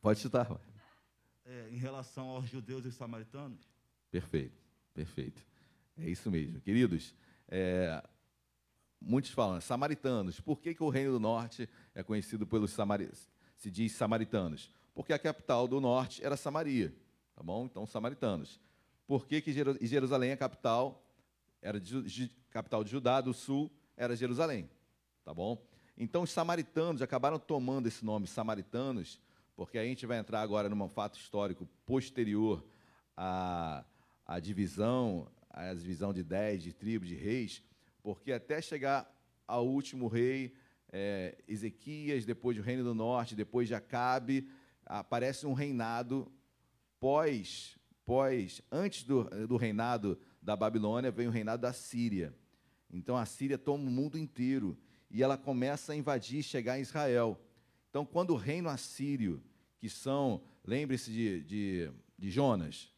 Pode 0.00 0.20
chutar. 0.20 0.48
É, 1.44 1.68
em 1.70 1.76
relação 1.76 2.28
aos 2.28 2.48
judeus 2.48 2.84
e 2.84 2.92
samaritanos? 2.92 3.60
Perfeito, 4.10 4.60
perfeito. 4.94 5.42
É 5.96 6.08
isso 6.08 6.30
mesmo. 6.30 6.60
Queridos, 6.60 7.14
é, 7.48 8.02
muitos 9.00 9.30
falam, 9.30 9.60
samaritanos. 9.60 10.40
Por 10.40 10.60
que, 10.60 10.74
que 10.74 10.82
o 10.82 10.88
Reino 10.88 11.12
do 11.12 11.20
Norte 11.20 11.68
é 11.94 12.02
conhecido 12.02 12.46
pelos 12.46 12.70
samaritanos? 12.72 13.28
Se 13.56 13.70
diz 13.70 13.92
samaritanos. 13.92 14.70
Porque 14.94 15.12
a 15.12 15.18
capital 15.18 15.66
do 15.66 15.80
norte 15.80 16.24
era 16.24 16.36
Samaria. 16.36 16.94
Tá 17.34 17.42
bom? 17.42 17.64
Então, 17.66 17.86
samaritanos. 17.86 18.60
Por 19.06 19.26
que, 19.26 19.40
que 19.40 19.52
Jerusalém 19.52 20.30
é 20.30 20.36
capital? 20.36 21.04
Era 21.62 21.80
de, 21.80 22.30
capital 22.50 22.84
de 22.84 22.90
Judá, 22.90 23.20
do 23.20 23.32
sul 23.32 23.70
era 23.96 24.14
Jerusalém. 24.14 24.70
Tá 25.24 25.34
bom? 25.34 25.62
Então 25.96 26.22
os 26.22 26.30
samaritanos 26.30 27.02
acabaram 27.02 27.38
tomando 27.38 27.88
esse 27.88 28.04
nome 28.04 28.26
samaritanos, 28.26 29.20
porque 29.58 29.76
a 29.76 29.84
gente 29.84 30.06
vai 30.06 30.18
entrar 30.18 30.40
agora 30.40 30.68
num 30.68 30.88
fato 30.88 31.18
histórico 31.18 31.68
posterior 31.84 32.64
à, 33.16 33.84
à 34.24 34.38
divisão, 34.38 35.28
à 35.50 35.74
divisão 35.74 36.12
de 36.12 36.22
dez, 36.22 36.62
de 36.62 36.72
tribos, 36.72 37.08
de 37.08 37.16
reis, 37.16 37.60
porque 38.00 38.30
até 38.30 38.62
chegar 38.62 39.12
ao 39.48 39.66
último 39.66 40.06
rei, 40.06 40.54
é, 40.92 41.36
Ezequias, 41.48 42.24
depois 42.24 42.56
do 42.56 42.62
reino 42.62 42.84
do 42.84 42.94
norte, 42.94 43.34
depois 43.34 43.66
de 43.66 43.74
Acabe, 43.74 44.48
aparece 44.86 45.44
um 45.44 45.54
reinado 45.54 46.30
pós 47.00 47.76
Após, 48.08 48.62
antes 48.72 49.02
do, 49.02 49.24
do 49.46 49.58
reinado 49.58 50.18
da 50.40 50.56
Babilônia, 50.56 51.10
vem 51.10 51.28
o 51.28 51.30
reinado 51.30 51.60
da 51.60 51.74
Síria. 51.74 52.34
Então 52.90 53.14
a 53.14 53.26
Síria 53.26 53.58
toma 53.58 53.84
o 53.84 53.90
mundo 53.90 54.16
inteiro 54.16 54.78
e 55.10 55.22
ela 55.22 55.36
começa 55.36 55.92
a 55.92 55.94
invadir, 55.94 56.42
chegar 56.42 56.78
em 56.78 56.80
Israel. 56.80 57.38
Então, 57.98 58.06
quando 58.06 58.30
o 58.30 58.36
reino 58.36 58.68
assírio, 58.68 59.42
que 59.80 59.88
são, 59.88 60.40
lembre-se 60.64 61.10
de, 61.10 61.42
de, 61.42 61.92
de, 62.16 62.30
Jonas, 62.30 62.94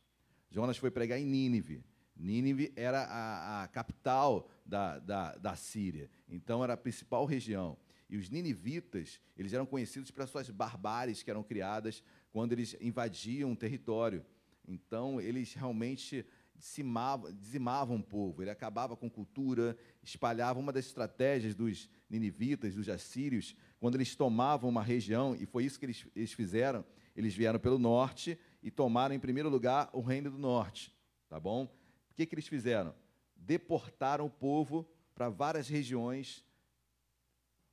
Jonas 0.51 0.77
foi 0.77 0.91
pregar 0.91 1.19
em 1.19 1.25
Nínive. 1.25 1.83
Nínive 2.15 2.71
era 2.77 3.05
a, 3.05 3.63
a 3.63 3.69
capital 3.69 4.51
da, 4.67 4.99
da, 4.99 5.37
da 5.37 5.57
Síria, 5.57 6.11
então 6.29 6.63
era 6.63 6.75
a 6.75 6.77
principal 6.77 7.25
região. 7.25 7.79
E 8.11 8.19
os 8.19 8.29
ninivitas, 8.29 9.19
eles 9.39 9.55
eram 9.55 9.65
conhecidos 9.65 10.11
pelas 10.11 10.29
suas 10.29 10.51
barbáries 10.51 11.23
que 11.23 11.31
eram 11.31 11.43
criadas 11.43 12.05
quando 12.31 12.53
eles 12.53 12.77
invadiam 12.79 13.53
um 13.53 13.57
território. 13.57 14.23
Então, 14.69 15.19
eles 15.19 15.55
realmente 15.55 16.27
dizimavam, 16.55 17.33
dizimavam 17.33 17.97
o 17.97 18.03
povo, 18.03 18.43
ele 18.43 18.51
acabava 18.51 18.95
com 18.95 19.09
cultura, 19.09 19.75
espalhava 20.03 20.61
uma 20.61 20.75
das 20.75 20.85
estratégias 20.85 21.55
dos 21.55 21.89
ninivitas, 22.11 22.75
dos 22.75 22.89
assírios, 22.89 23.55
quando 23.79 23.95
eles 23.95 24.17
tomavam 24.17 24.69
uma 24.69 24.83
região, 24.83 25.37
e 25.39 25.47
foi 25.47 25.65
isso 25.65 25.79
que 25.79 25.87
eles, 25.87 26.05
eles 26.15 26.33
fizeram, 26.33 26.85
eles 27.15 27.35
vieram 27.35 27.59
pelo 27.59 27.79
norte 27.79 28.39
e 28.63 28.71
tomaram, 28.71 29.15
em 29.15 29.21
primeiro 29.21 29.49
lugar, 29.49 29.89
o 29.93 30.01
reino 30.01 30.31
do 30.31 30.39
norte, 30.39 30.93
tá 31.29 31.39
bom? 31.39 31.65
O 32.11 32.15
que, 32.15 32.27
que 32.27 32.35
eles 32.35 32.49
fizeram? 32.49 32.95
Deportaram 33.37 34.27
o 34.27 34.31
povo 34.31 34.87
para 35.15 35.29
várias 35.29 35.69
regiões 35.69 36.45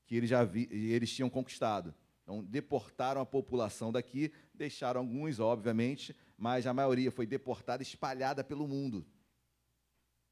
que 0.05 0.15
eles 0.15 0.29
já 0.29 0.43
vi, 0.43 0.69
eles 0.71 1.13
tinham 1.13 1.29
conquistado. 1.29 1.93
Então, 2.23 2.43
deportaram 2.43 3.21
a 3.21 3.25
população 3.25 3.91
daqui, 3.91 4.31
deixaram 4.53 5.01
alguns, 5.01 5.39
obviamente, 5.39 6.15
mas 6.37 6.67
a 6.67 6.73
maioria 6.73 7.11
foi 7.11 7.25
deportada, 7.25 7.81
espalhada 7.81 8.43
pelo 8.43 8.67
mundo. 8.67 9.05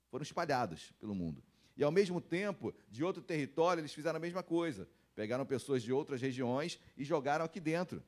Foram 0.09 0.23
espalhados 0.23 0.93
pelo 0.99 1.15
mundo. 1.15 1.43
E, 1.77 1.83
ao 1.83 1.91
mesmo 1.91 2.21
tempo, 2.21 2.73
de 2.89 3.03
outro 3.03 3.21
território, 3.21 3.81
eles 3.81 3.93
fizeram 3.93 4.17
a 4.17 4.19
mesma 4.19 4.41
coisa. 4.41 4.87
Pegaram 5.13 5.45
pessoas 5.45 5.83
de 5.83 5.91
outras 5.91 6.21
regiões 6.21 6.79
e 6.97 7.03
jogaram 7.03 7.45
aqui 7.45 7.59
dentro 7.59 8.03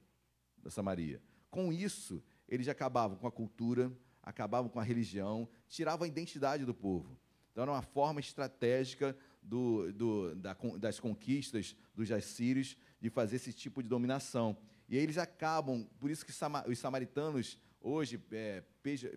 da 0.64 0.70
Samaria. 0.70 1.22
Com 1.50 1.72
isso, 1.72 2.24
eles 2.48 2.68
acabavam 2.68 3.18
com 3.18 3.28
a 3.28 3.32
cultura, 3.32 3.92
acabavam 4.22 4.70
com 4.70 4.80
a 4.80 4.84
religião, 4.84 5.48
tiravam 5.68 6.06
a 6.06 6.08
identidade 6.08 6.66
do 6.66 6.74
povo. 6.74 7.18
Então, 7.52 7.64
era 7.64 7.72
uma 7.72 7.82
forma 7.82 8.20
estratégica 8.20 9.18
do, 9.42 9.92
do, 9.92 10.36
da, 10.36 10.56
das 10.78 11.00
conquistas 11.00 11.76
dos 11.96 12.12
assírios 12.12 12.78
de 13.00 13.10
fazer 13.10 13.38
esse 13.38 13.54
tipo 13.54 13.82
de 13.82 13.90
dominação. 13.90 14.58
E 14.90 14.98
aí 14.98 15.04
eles 15.04 15.18
acabam, 15.18 15.86
por 16.00 16.10
isso 16.12 16.26
que 16.26 16.32
os 16.32 16.80
samaritanos 16.80 17.58
hoje, 17.82 18.22
é, 18.32 18.64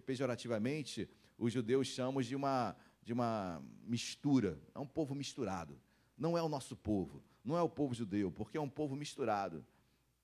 pejorativamente, 0.06 1.08
os 1.38 1.52
judeus 1.52 1.88
chamam 1.88 2.22
de 2.22 2.36
uma, 2.36 2.76
de 3.10 3.12
uma 3.12 3.60
mistura. 3.82 4.56
É 4.72 4.78
um 4.78 4.86
povo 4.86 5.16
misturado. 5.16 5.76
Não 6.16 6.38
é 6.38 6.42
o 6.44 6.48
nosso 6.48 6.76
povo. 6.76 7.20
Não 7.44 7.58
é 7.58 7.62
o 7.62 7.68
povo 7.68 7.92
judeu, 7.92 8.30
porque 8.30 8.56
é 8.56 8.60
um 8.60 8.68
povo 8.68 8.94
misturado. 8.94 9.66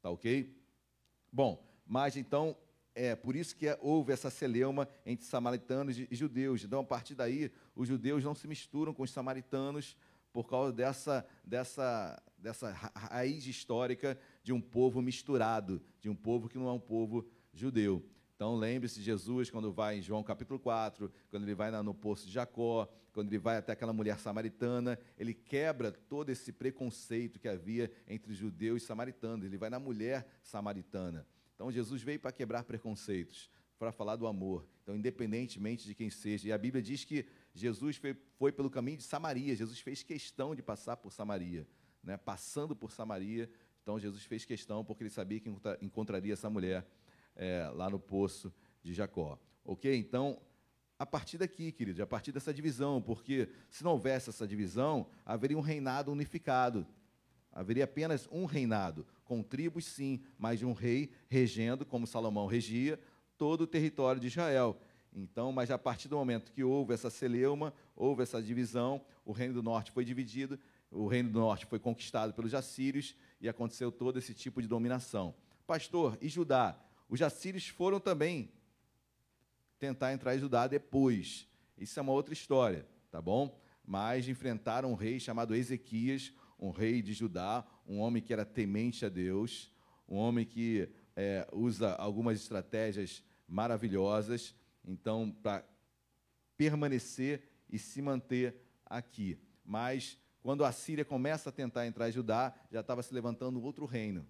Tá 0.01 0.09
ok? 0.09 0.57
Bom, 1.33 1.68
mas 1.85 2.16
então, 2.16 2.57
é 2.94 3.16
por 3.16 3.35
isso 3.35 3.57
que 3.57 3.66
houve 3.81 4.12
essa 4.12 4.31
celeuma 4.31 4.88
entre 5.05 5.27
samaritanos 5.27 5.99
e 5.99 6.07
judeus. 6.12 6.62
Então, 6.62 6.79
a 6.79 6.85
partir 6.85 7.16
daí, 7.16 7.51
os 7.75 7.88
judeus 7.88 8.22
não 8.22 8.37
se 8.37 8.46
misturam 8.46 8.94
com 8.94 9.03
os 9.03 9.11
samaritanos 9.11 9.96
por 10.33 10.44
causa 10.44 10.72
dessa, 10.72 11.27
dessa, 11.44 12.22
dessa 12.38 12.70
raiz 12.70 13.49
histórica 13.49 14.16
de 14.44 14.53
um 14.53 14.61
povo 14.61 15.03
misturado, 15.03 15.83
de 16.01 16.09
um 16.09 16.14
povo 16.14 16.49
que 16.49 16.57
não 16.57 16.68
é 16.68 16.72
um 16.72 16.79
povo 16.79 17.29
judeu. 17.53 18.09
Então, 18.37 18.55
lembre-se 18.55 18.99
de 18.99 19.03
Jesus 19.03 19.49
quando 19.49 19.72
vai 19.72 19.96
em 19.96 20.03
João 20.03 20.22
capítulo 20.22 20.61
4, 20.61 21.11
quando 21.31 21.44
ele 21.44 21.55
vai 21.55 21.70
no 21.70 21.94
poço 21.94 22.27
de 22.27 22.33
Jacó, 22.33 22.87
quando 23.11 23.29
ele 23.29 23.38
vai 23.38 23.57
até 23.57 23.72
aquela 23.72 23.94
mulher 23.94 24.18
samaritana, 24.18 24.99
ele 25.18 25.33
quebra 25.33 25.90
todo 25.90 26.29
esse 26.29 26.53
preconceito 26.53 27.40
que 27.40 27.49
havia 27.49 27.90
entre 28.07 28.35
judeus 28.35 28.83
e 28.83 28.87
samaritanos. 28.87 29.46
Ele 29.46 29.57
vai 29.57 29.70
na 29.70 29.79
mulher 29.79 30.27
samaritana. 30.42 31.27
Então, 31.55 31.72
Jesus 31.72 32.03
veio 32.03 32.20
para 32.20 32.31
quebrar 32.31 32.64
preconceitos, 32.64 33.51
para 33.79 33.90
falar 33.90 34.16
do 34.16 34.27
amor. 34.27 34.68
Então, 34.83 34.94
independentemente 34.94 35.87
de 35.87 35.94
quem 35.94 36.11
seja. 36.11 36.49
E 36.49 36.53
a 36.53 36.59
Bíblia 36.59 36.83
diz 36.83 37.05
que 37.05 37.25
Jesus 37.54 37.96
foi, 37.96 38.15
foi 38.38 38.52
pelo 38.52 38.69
caminho 38.69 38.98
de 38.98 39.04
Samaria. 39.04 39.56
Jesus 39.56 39.81
fez 39.81 40.02
questão 40.02 40.54
de 40.54 40.63
passar 40.63 40.98
por 40.98 41.10
Samaria. 41.10 41.67
Né? 42.04 42.19
Passando 42.19 42.77
por 42.77 42.92
Samaria. 42.92 43.48
Então, 43.83 43.98
Jesus 43.98 44.25
fez 44.25 44.44
questão 44.44 44.85
porque 44.85 45.04
ele 45.04 45.10
sabia 45.10 45.40
que 45.40 45.50
encontraria 45.81 46.35
essa 46.35 46.50
mulher 46.50 46.87
é, 47.37 47.70
lá 47.74 47.88
no 47.88 47.98
poço 47.98 48.52
de 48.82 48.92
Jacó. 48.92 49.38
Ok? 49.64 49.94
Então, 49.96 50.40
a 50.98 51.04
partir 51.04 51.38
daqui, 51.38 51.70
queridos, 51.70 52.00
a 52.00 52.06
partir 52.06 52.32
dessa 52.32 52.52
divisão, 52.52 53.02
porque 53.02 53.48
se 53.70 53.84
não 53.84 53.92
houvesse 53.92 54.30
essa 54.30 54.46
divisão, 54.46 55.06
haveria 55.24 55.58
um 55.58 55.60
reinado 55.60 56.10
unificado. 56.10 56.87
Haveria 57.52 57.84
apenas 57.84 58.28
um 58.30 58.44
reinado, 58.44 59.06
com 59.24 59.42
tribos 59.42 59.87
sim, 59.87 60.20
mas 60.38 60.58
de 60.58 60.66
um 60.66 60.72
rei 60.72 61.10
regendo, 61.28 61.87
como 61.87 62.06
Salomão 62.06 62.46
regia, 62.46 63.00
todo 63.38 63.62
o 63.62 63.66
território 63.66 64.20
de 64.20 64.26
Israel. 64.26 64.78
Então, 65.12 65.50
mas 65.52 65.70
a 65.70 65.78
partir 65.78 66.08
do 66.08 66.16
momento 66.16 66.52
que 66.52 66.62
houve 66.62 66.92
essa 66.92 67.08
celeuma, 67.08 67.72
houve 67.94 68.22
essa 68.22 68.42
divisão, 68.42 69.00
o 69.24 69.32
reino 69.32 69.54
do 69.54 69.62
norte 69.62 69.90
foi 69.90 70.04
dividido, 70.04 70.58
o 70.90 71.06
reino 71.06 71.30
do 71.30 71.40
norte 71.40 71.66
foi 71.66 71.78
conquistado 71.78 72.34
pelos 72.34 72.54
assírios 72.54 73.16
e 73.40 73.48
aconteceu 73.48 73.90
todo 73.90 74.18
esse 74.18 74.34
tipo 74.34 74.60
de 74.60 74.68
dominação. 74.68 75.34
Pastor, 75.66 76.16
e 76.20 76.28
Judá? 76.28 76.78
Os 77.09 77.23
assírios 77.23 77.69
foram 77.69 78.00
também 78.00 78.50
tentar 79.79 80.13
entrar 80.13 80.35
em 80.35 80.38
Judá 80.38 80.67
depois. 80.67 81.48
Isso 81.79 81.98
é 81.98 82.02
uma 82.02 82.13
outra 82.13 82.33
história, 82.33 82.87
tá 83.11 83.21
bom? 83.21 83.59
Mas 83.85 84.29
enfrentaram 84.29 84.90
um 84.90 84.94
rei 84.94 85.21
chamado 85.21 85.54
Ezequias, 85.54 86.33
um 86.59 86.71
rei 86.71 87.02
de 87.02 87.13
Judá, 87.13 87.65
um 87.87 87.98
homem 87.98 88.23
que 88.23 88.33
era 88.33 88.44
temente 88.44 89.04
a 89.04 89.09
Deus, 89.09 89.71
um 90.09 90.17
homem 90.17 90.44
que 90.44 90.88
é, 91.15 91.46
usa 91.52 91.94
algumas 91.94 92.40
estratégias 92.40 93.23
maravilhosas, 93.46 94.54
então, 94.85 95.31
para 95.42 95.65
permanecer 96.57 97.42
e 97.69 97.79
se 97.79 98.00
manter 98.00 98.57
aqui. 98.85 99.38
Mas 99.65 100.19
quando 100.40 100.65
a 100.65 100.73
Síria 100.73 101.04
começa 101.04 101.50
a 101.50 101.52
tentar 101.52 101.87
entrar 101.87 102.09
em 102.09 102.13
Judá, 102.13 102.54
já 102.71 102.81
estava 102.81 103.02
se 103.02 103.13
levantando 103.13 103.61
outro 103.63 103.85
reino, 103.85 104.27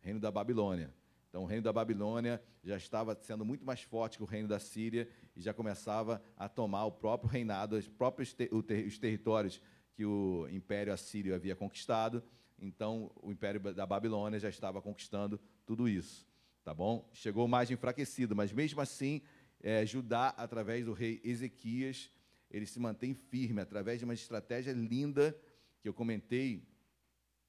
reino 0.00 0.18
da 0.18 0.30
Babilônia. 0.30 0.92
Então, 1.28 1.42
o 1.42 1.46
reino 1.46 1.62
da 1.62 1.72
Babilônia 1.72 2.42
já 2.64 2.76
estava 2.76 3.16
sendo 3.20 3.44
muito 3.44 3.64
mais 3.64 3.82
forte 3.82 4.16
que 4.16 4.22
o 4.22 4.26
reino 4.26 4.48
da 4.48 4.58
Síria 4.58 5.08
e 5.36 5.42
já 5.42 5.52
começava 5.52 6.22
a 6.36 6.48
tomar 6.48 6.86
o 6.86 6.92
próprio 6.92 7.30
reinado, 7.30 7.76
os 7.76 7.86
próprios 7.86 8.32
ter, 8.32 8.50
os 8.52 8.98
territórios 8.98 9.60
que 9.92 10.04
o 10.04 10.48
Império 10.50 10.92
Assírio 10.92 11.34
havia 11.34 11.54
conquistado. 11.54 12.22
Então, 12.58 13.10
o 13.22 13.30
Império 13.30 13.60
da 13.74 13.86
Babilônia 13.86 14.40
já 14.40 14.48
estava 14.48 14.80
conquistando 14.80 15.38
tudo 15.66 15.88
isso. 15.88 16.26
Tá 16.64 16.72
bom? 16.72 17.08
Chegou 17.12 17.46
mais 17.46 17.70
enfraquecido, 17.70 18.34
mas 18.34 18.52
mesmo 18.52 18.80
assim, 18.80 19.22
é, 19.60 19.84
Judá, 19.84 20.28
através 20.36 20.86
do 20.86 20.92
rei 20.92 21.20
Ezequias, 21.22 22.10
ele 22.50 22.66
se 22.66 22.80
mantém 22.80 23.14
firme 23.14 23.60
através 23.60 23.98
de 23.98 24.04
uma 24.04 24.14
estratégia 24.14 24.72
linda 24.72 25.38
que 25.80 25.88
eu 25.88 25.94
comentei 25.94 26.66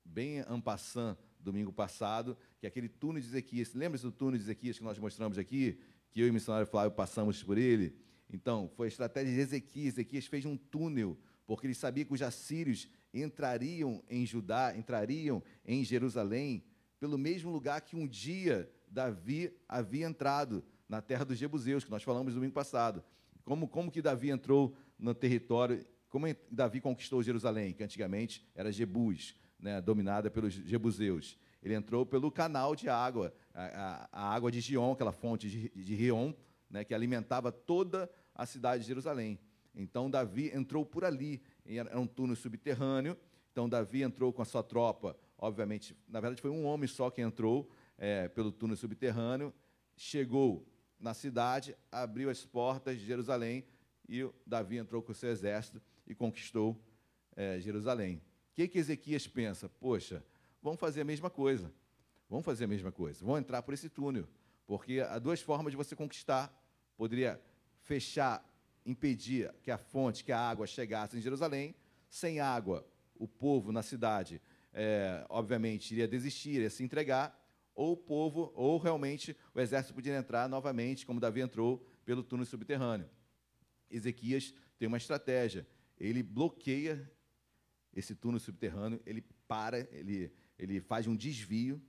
bem 0.04 0.40
ampassant 0.40 1.18
domingo 1.40 1.72
passado, 1.72 2.38
que 2.60 2.66
é 2.66 2.70
aquele 2.70 2.90
túnel 2.90 3.22
de 3.22 3.28
Ezequias. 3.28 3.74
Lembra-se 3.74 4.04
do 4.04 4.12
túnel 4.12 4.38
de 4.38 4.44
Ezequias 4.44 4.78
que 4.78 4.84
nós 4.84 4.98
mostramos 4.98 5.38
aqui? 5.38 5.80
Que 6.12 6.22
eu 6.22 6.28
e 6.28 6.30
o 6.30 6.34
missionário 6.34 6.68
Flávio 6.68 6.92
passamos 6.92 7.42
por 7.42 7.58
ele? 7.58 7.96
Então, 8.32 8.70
foi 8.76 8.88
a 8.88 8.90
estratégia 8.90 9.34
de 9.34 9.40
Ezequias. 9.40 9.94
Ezequias 9.94 10.26
fez 10.26 10.46
um 10.46 10.58
túnel, 10.58 11.18
porque 11.48 11.66
ele 11.66 11.74
sabia 11.74 12.06
que 12.06 12.14
os 12.14 12.22
assírios 12.22 12.90
entrariam 13.14 14.04
em 14.10 14.26
Judá, 14.26 14.76
entrariam 14.78 15.42
em 15.66 15.84
Jerusalém, 15.84 16.64
pelo 17.00 17.18
mesmo 17.18 17.50
lugar 17.50 17.82
que 17.82 17.96
um 17.96 18.08
dia 18.08 18.72
Davi 18.88 19.52
havia 19.68 20.06
entrado, 20.06 20.64
na 20.88 21.02
terra 21.02 21.24
dos 21.24 21.38
Jebuseus, 21.38 21.84
que 21.84 21.92
nós 21.92 22.02
falamos 22.02 22.34
domingo 22.34 22.54
passado. 22.54 23.04
Como, 23.44 23.68
como 23.68 23.92
que 23.92 24.02
Davi 24.02 24.32
entrou 24.32 24.76
no 24.98 25.14
território 25.14 25.86
como 26.10 26.26
Davi 26.52 26.82
conquistou 26.82 27.22
Jerusalém, 27.22 27.72
que 27.72 27.84
antigamente 27.84 28.44
era 28.56 28.72
Jebus, 28.72 29.36
né, 29.60 29.80
dominada 29.80 30.30
pelos 30.30 30.54
Jebuseus? 30.54 31.38
Ele 31.62 31.74
entrou 31.74 32.06
pelo 32.06 32.32
canal 32.32 32.76
de 32.76 32.88
água, 32.90 33.34
a, 33.54 33.66
a, 33.66 34.10
a 34.12 34.34
água 34.34 34.52
de 34.52 34.62
Gion, 34.62 34.94
aquela 34.94 35.12
fonte 35.12 35.50
de, 35.50 35.70
de 35.70 35.96
Rion, 35.96 36.34
né, 36.70 36.84
que 36.84 36.94
alimentava 36.94 37.52
toda 37.52 38.10
a 38.34 38.46
cidade 38.46 38.84
de 38.84 38.88
Jerusalém. 38.88 39.40
Então 39.76 40.10
Davi 40.10 40.52
entrou 40.54 40.86
por 40.86 41.04
ali, 41.04 41.42
era 41.66 42.00
um 42.00 42.08
túnel 42.08 42.36
subterrâneo. 42.36 43.18
Então 43.52 43.68
Davi 43.68 44.04
entrou 44.04 44.32
com 44.32 44.42
a 44.42 44.46
sua 44.46 44.64
tropa, 44.64 45.18
obviamente, 45.38 45.96
na 46.08 46.20
verdade 46.20 46.42
foi 46.42 46.52
um 46.52 46.66
homem 46.66 46.88
só 46.88 47.10
que 47.10 47.22
entrou 47.22 47.70
é, 47.98 48.28
pelo 48.30 48.52
túnel 48.52 48.78
subterrâneo, 48.78 49.54
chegou 49.96 50.66
na 51.00 51.14
cidade, 51.14 51.76
abriu 51.92 52.30
as 52.30 52.46
portas 52.46 52.98
de 53.00 53.06
Jerusalém 53.06 53.66
e 54.08 54.28
Davi 54.46 54.78
entrou 54.78 55.02
com 55.02 55.12
o 55.12 55.16
seu 55.16 55.30
exército 55.30 55.82
e 56.08 56.16
conquistou 56.16 56.82
é, 57.36 57.60
Jerusalém. 57.60 58.18
O 58.18 58.22
que, 58.56 58.68
que 58.68 58.80
Ezequias 58.80 59.28
pensa? 59.28 59.70
Poxa, 59.70 60.24
vamos 60.62 60.80
fazer 60.80 61.02
a 61.02 61.06
mesma 61.06 61.30
coisa. 61.30 61.72
Vamos 62.30 62.46
fazer 62.46 62.66
a 62.66 62.68
mesma 62.68 62.92
coisa. 62.92 63.24
Vamos 63.24 63.40
entrar 63.40 63.62
por 63.62 63.74
esse 63.74 63.90
túnel. 63.90 64.28
Porque 64.66 65.00
há 65.00 65.18
duas 65.18 65.42
formas 65.42 65.72
de 65.72 65.78
você 65.78 65.96
conquistar. 65.96 66.54
Poderia 66.96 67.42
fechar, 67.82 68.46
impedir 68.86 69.52
que 69.64 69.72
a 69.72 69.78
fonte, 69.78 70.24
que 70.24 70.32
a 70.32 70.40
água 70.40 70.68
chegasse 70.68 71.18
em 71.18 71.22
Jerusalém. 71.22 71.76
Sem 72.08 72.40
água, 72.40 72.86
o 73.16 73.28
povo 73.28 73.72
na 73.72 73.84
cidade, 73.84 74.42
é, 74.74 75.26
obviamente, 75.30 75.92
iria 75.92 76.08
desistir, 76.08 76.52
iria 76.52 76.70
se 76.70 76.84
entregar. 76.84 77.38
Ou 77.74 77.94
o 77.94 77.98
povo, 77.98 78.52
ou 78.56 78.78
realmente 78.78 79.36
o 79.54 79.60
exército 79.60 79.94
podia 79.94 80.16
entrar 80.18 80.50
novamente, 80.50 81.06
como 81.06 81.20
Davi 81.20 81.42
entrou, 81.42 81.86
pelo 82.04 82.24
túnel 82.24 82.46
subterrâneo. 82.46 83.10
Ezequias 83.90 84.54
tem 84.78 84.88
uma 84.88 84.98
estratégia 84.98 85.66
ele 86.00 86.24
bloqueia 86.24 87.12
esse 87.94 88.16
túnel 88.16 88.40
subterrâneo, 88.40 89.02
ele 89.06 89.22
para, 89.48 89.80
ele, 89.92 90.32
ele 90.60 90.82
faz 90.82 91.08
um 91.08 91.16
desvio, 91.16 91.82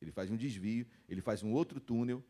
ele 0.00 0.12
faz 0.12 0.30
um 0.30 0.36
desvio, 0.36 0.86
ele 1.08 1.20
faz 1.20 1.42
um 1.42 1.52
outro 1.52 1.80
túnel, 1.80 2.24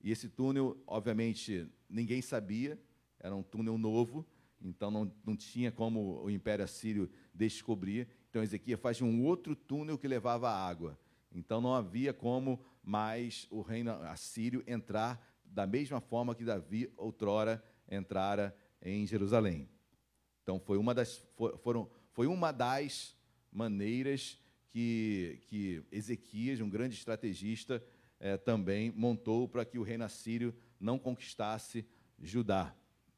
e 0.00 0.12
esse 0.12 0.28
túnel, 0.28 0.80
obviamente, 0.86 1.66
ninguém 1.88 2.22
sabia, 2.22 2.78
era 3.18 3.34
um 3.34 3.42
túnel 3.42 3.76
novo, 3.76 4.24
então 4.60 4.90
não, 4.90 5.12
não 5.24 5.36
tinha 5.36 5.72
como 5.72 6.22
o 6.22 6.30
Império 6.30 6.64
Assírio 6.64 7.10
descobrir. 7.34 8.08
Então 8.28 8.42
Ezequias 8.42 8.80
faz 8.80 9.00
um 9.00 9.24
outro 9.24 9.54
túnel 9.54 9.98
que 9.98 10.08
levava 10.08 10.50
água. 10.50 10.98
Então 11.32 11.60
não 11.60 11.74
havia 11.74 12.12
como 12.12 12.60
mais 12.82 13.46
o 13.50 13.60
reino 13.60 13.90
assírio 14.04 14.62
entrar 14.66 15.24
da 15.44 15.66
mesma 15.66 16.00
forma 16.00 16.34
que 16.34 16.44
Davi 16.44 16.92
outrora 16.96 17.62
entrara 17.88 18.56
em 18.82 19.06
Jerusalém. 19.06 19.68
Então 20.42 20.58
foi 20.58 20.78
uma 20.78 20.94
das, 20.94 21.24
foram, 21.62 21.90
foi 22.12 22.26
uma 22.26 22.52
das 22.52 23.16
maneiras 23.50 24.38
que, 24.68 25.40
que 25.46 25.82
Ezequias, 25.90 26.60
um 26.60 26.68
grande 26.68 26.94
estrategista, 26.94 27.82
é, 28.20 28.36
também 28.36 28.90
montou 28.90 29.48
para 29.48 29.64
que 29.64 29.78
o 29.78 29.82
reino 29.82 30.04
assírio 30.04 30.54
não 30.80 30.98
conquistasse 30.98 31.86
Judá. 32.20 32.74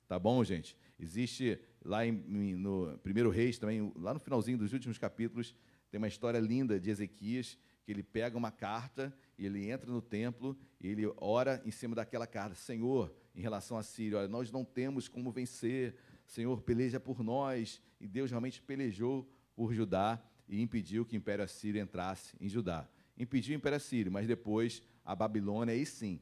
Tá 0.07 0.19
bom, 0.19 0.43
gente? 0.45 0.77
Existe 0.99 1.59
lá 1.85 2.05
em, 2.05 2.13
no 2.13 2.99
primeiro 3.03 3.31
Reis 3.31 3.59
também, 3.59 3.93
lá 3.97 4.13
no 4.13 4.21
finalzinho 4.21 4.59
dos 4.59 4.73
últimos 4.73 4.99
capítulos, 4.99 5.55
tem 5.91 5.99
uma 5.99 6.09
história 6.09 6.39
linda 6.39 6.79
de 6.79 6.91
Ezequias 6.91 7.57
que 7.83 7.91
ele 7.91 8.03
pega 8.03 8.37
uma 8.37 8.51
carta 8.51 9.17
e 9.39 9.47
ele 9.47 9.71
entra 9.71 9.91
no 9.91 10.03
templo 10.03 10.57
e 10.81 10.89
ele 10.89 11.11
ora 11.17 11.63
em 11.65 11.71
cima 11.71 11.95
daquela 11.95 12.27
carta, 12.27 12.55
Senhor, 12.55 13.15
em 13.35 13.41
relação 13.41 13.79
a 13.79 13.83
Síria, 13.83 14.19
olha, 14.19 14.29
nós 14.29 14.51
não 14.51 14.65
temos 14.65 15.09
como 15.09 15.31
vencer, 15.31 15.97
Senhor, 16.27 16.61
peleja 16.63 17.01
por 17.01 17.23
nós. 17.23 17.81
E 18.01 18.07
Deus 18.07 18.31
realmente 18.31 18.63
pelejou 18.63 19.29
por 19.55 19.75
Judá 19.75 20.23
e 20.51 20.61
impediu 20.61 21.07
que 21.07 21.15
o 21.15 21.17
Império 21.17 21.45
Assírio 21.45 21.81
entrasse 21.81 22.37
em 22.41 22.49
Judá. 22.49 22.87
Impediu 23.17 23.55
o 23.55 23.57
Império 23.57 23.77
Assírio, 23.77 24.11
mas 24.11 24.27
depois 24.27 24.83
a 25.05 25.15
Babilônia, 25.15 25.73
aí 25.73 25.87
sim. 25.87 26.21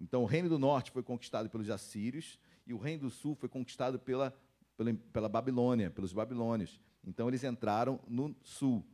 Então, 0.00 0.22
o 0.22 0.26
Reino 0.26 0.48
do 0.48 0.58
Norte 0.58 0.92
foi 0.92 1.02
conquistado 1.02 1.50
pelos 1.50 1.68
assírios 1.68 2.38
e 2.64 2.72
o 2.72 2.78
Reino 2.78 3.02
do 3.02 3.10
Sul 3.10 3.34
foi 3.34 3.48
conquistado 3.48 3.98
pela, 3.98 4.32
pela, 4.76 4.94
pela 4.94 5.28
Babilônia, 5.28 5.90
pelos 5.90 6.12
babilônios. 6.12 6.80
Então, 7.04 7.26
eles 7.26 7.42
entraram 7.42 8.00
no 8.06 8.34
Sul, 8.44 8.86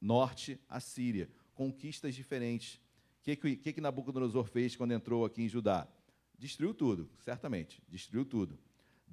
Norte, 0.00 0.60
Assíria. 0.68 1.28
Conquistas 1.52 2.14
diferentes. 2.14 2.76
O 2.76 3.24
que, 3.24 3.36
que, 3.56 3.72
que 3.72 3.80
Nabucodonosor 3.80 4.44
fez 4.44 4.76
quando 4.76 4.92
entrou 4.92 5.24
aqui 5.24 5.42
em 5.42 5.48
Judá? 5.48 5.88
Destruiu 6.38 6.72
tudo, 6.72 7.10
certamente, 7.18 7.82
destruiu 7.88 8.24
tudo 8.24 8.58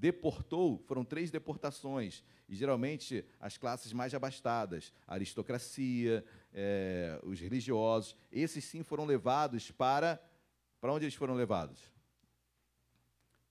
deportou, 0.02 0.80
foram 0.88 1.06
três 1.06 1.30
deportações, 1.30 2.24
e 2.50 2.56
geralmente 2.56 3.24
as 3.40 3.56
classes 3.56 3.94
mais 3.94 4.16
abastadas, 4.16 4.92
a 5.06 5.14
aristocracia, 5.14 6.26
é, 6.52 7.20
os 7.22 7.40
religiosos, 7.40 8.16
esses 8.32 8.66
sim 8.66 8.82
foram 8.82 9.06
levados 9.06 9.70
para. 9.70 10.20
Para 10.82 10.92
onde 10.92 11.06
eles 11.06 11.14
foram 11.14 11.36
levados? 11.36 11.80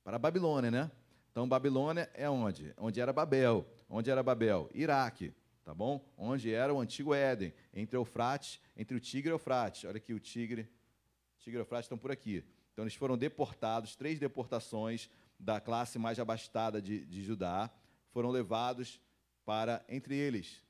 Para 0.03 0.17
a 0.17 0.19
Babilônia, 0.19 0.73
né? 0.73 0.91
Então, 1.31 1.49
Babilônia 1.49 2.11
é 2.13 2.29
onde? 2.29 2.75
Onde 2.77 3.01
era 3.01 3.13
Babel. 3.13 3.65
Onde 3.89 4.11
era 4.11 4.21
Babel? 4.21 4.69
Iraque, 4.75 5.33
tá 5.65 5.73
bom? 5.73 6.05
Onde 6.19 6.53
era 6.53 6.75
o 6.75 6.81
antigo 6.81 7.15
Éden, 7.15 7.55
entre 7.73 7.97
Eufrates, 7.97 8.61
entre 8.77 8.97
o 8.97 9.01
Tigre 9.01 9.31
e 9.31 9.35
Eufrates. 9.35 9.85
Olha 9.85 9.99
aqui, 9.99 10.13
o 10.13 10.19
Tigre, 10.19 10.69
Tigre 11.39 11.61
e 11.61 11.63
Eufrates 11.63 11.85
estão 11.85 11.97
por 11.97 12.11
aqui. 12.11 12.45
Então, 12.73 12.83
eles 12.83 12.97
foram 12.97 13.17
deportados, 13.17 13.95
três 13.95 14.19
deportações 14.19 15.09
da 15.41 15.61
classe 15.61 15.99
mais 15.99 16.19
abastada 16.19 16.81
de, 16.81 17.05
de 17.07 17.23
Judá, 17.23 17.71
foram 18.11 18.31
levados 18.31 19.01
para, 19.45 19.85
entre 19.89 20.15
eles, 20.15 20.63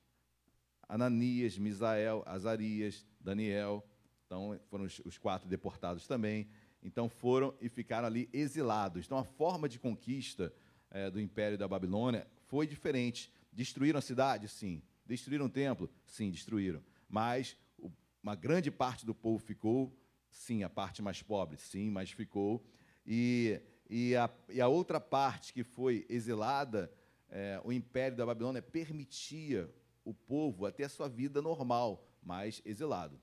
Ananias, 0.89 1.59
Misael, 1.59 2.23
Azarias, 2.25 3.07
Daniel, 3.21 3.85
então 4.27 4.59
foram 4.71 4.85
os, 4.85 5.01
os 5.05 5.19
quatro 5.19 5.49
deportados 5.49 6.07
também. 6.07 6.49
Então 6.83 7.09
foram 7.09 7.55
e 7.61 7.69
ficaram 7.69 8.07
ali 8.07 8.29
exilados. 8.33 9.05
Então 9.05 9.19
a 9.19 9.25
forma 9.25 9.69
de 9.69 9.79
conquista 9.79 10.53
é, 10.91 11.11
do 11.11 11.21
Império 11.21 11.59
da 11.59 11.69
Babilônia 11.69 12.27
foi 12.47 12.67
diferente. 12.67 13.33
Destruíram 13.53 13.99
a 13.99 14.03
cidade? 14.03 14.49
Sim. 14.49 14.83
Destruíram 15.05 15.47
o 15.47 15.51
templo? 15.51 15.91
Sim, 16.07 16.31
destruíram. 16.31 16.83
Mas 17.09 17.57
o, 17.77 17.91
uma 18.23 18.35
grande 18.35 18.71
parte 18.71 19.05
do 19.05 19.15
povo 19.15 19.39
ficou? 19.45 19.93
Sim, 20.31 20.63
a 20.63 20.71
parte 20.71 21.03
mais 21.03 21.23
pobre? 21.23 21.57
Sim, 21.57 21.91
mas 21.91 22.11
ficou. 22.13 22.65
E 23.05 23.61
e 23.93 24.15
a, 24.15 24.31
e 24.49 24.61
a 24.61 24.69
outra 24.69 25.01
parte 25.01 25.53
que 25.53 25.65
foi 25.65 26.07
exilada, 26.09 26.93
é, 27.29 27.61
o 27.65 27.73
império 27.73 28.17
da 28.17 28.25
Babilônia 28.25 28.63
permitia 28.63 29.69
o 30.05 30.15
povo 30.15 30.65
a 30.65 30.71
ter 30.71 30.85
a 30.85 30.89
sua 30.89 31.09
vida 31.09 31.43
normal, 31.43 32.07
mas 32.23 32.63
exilado. 32.65 33.21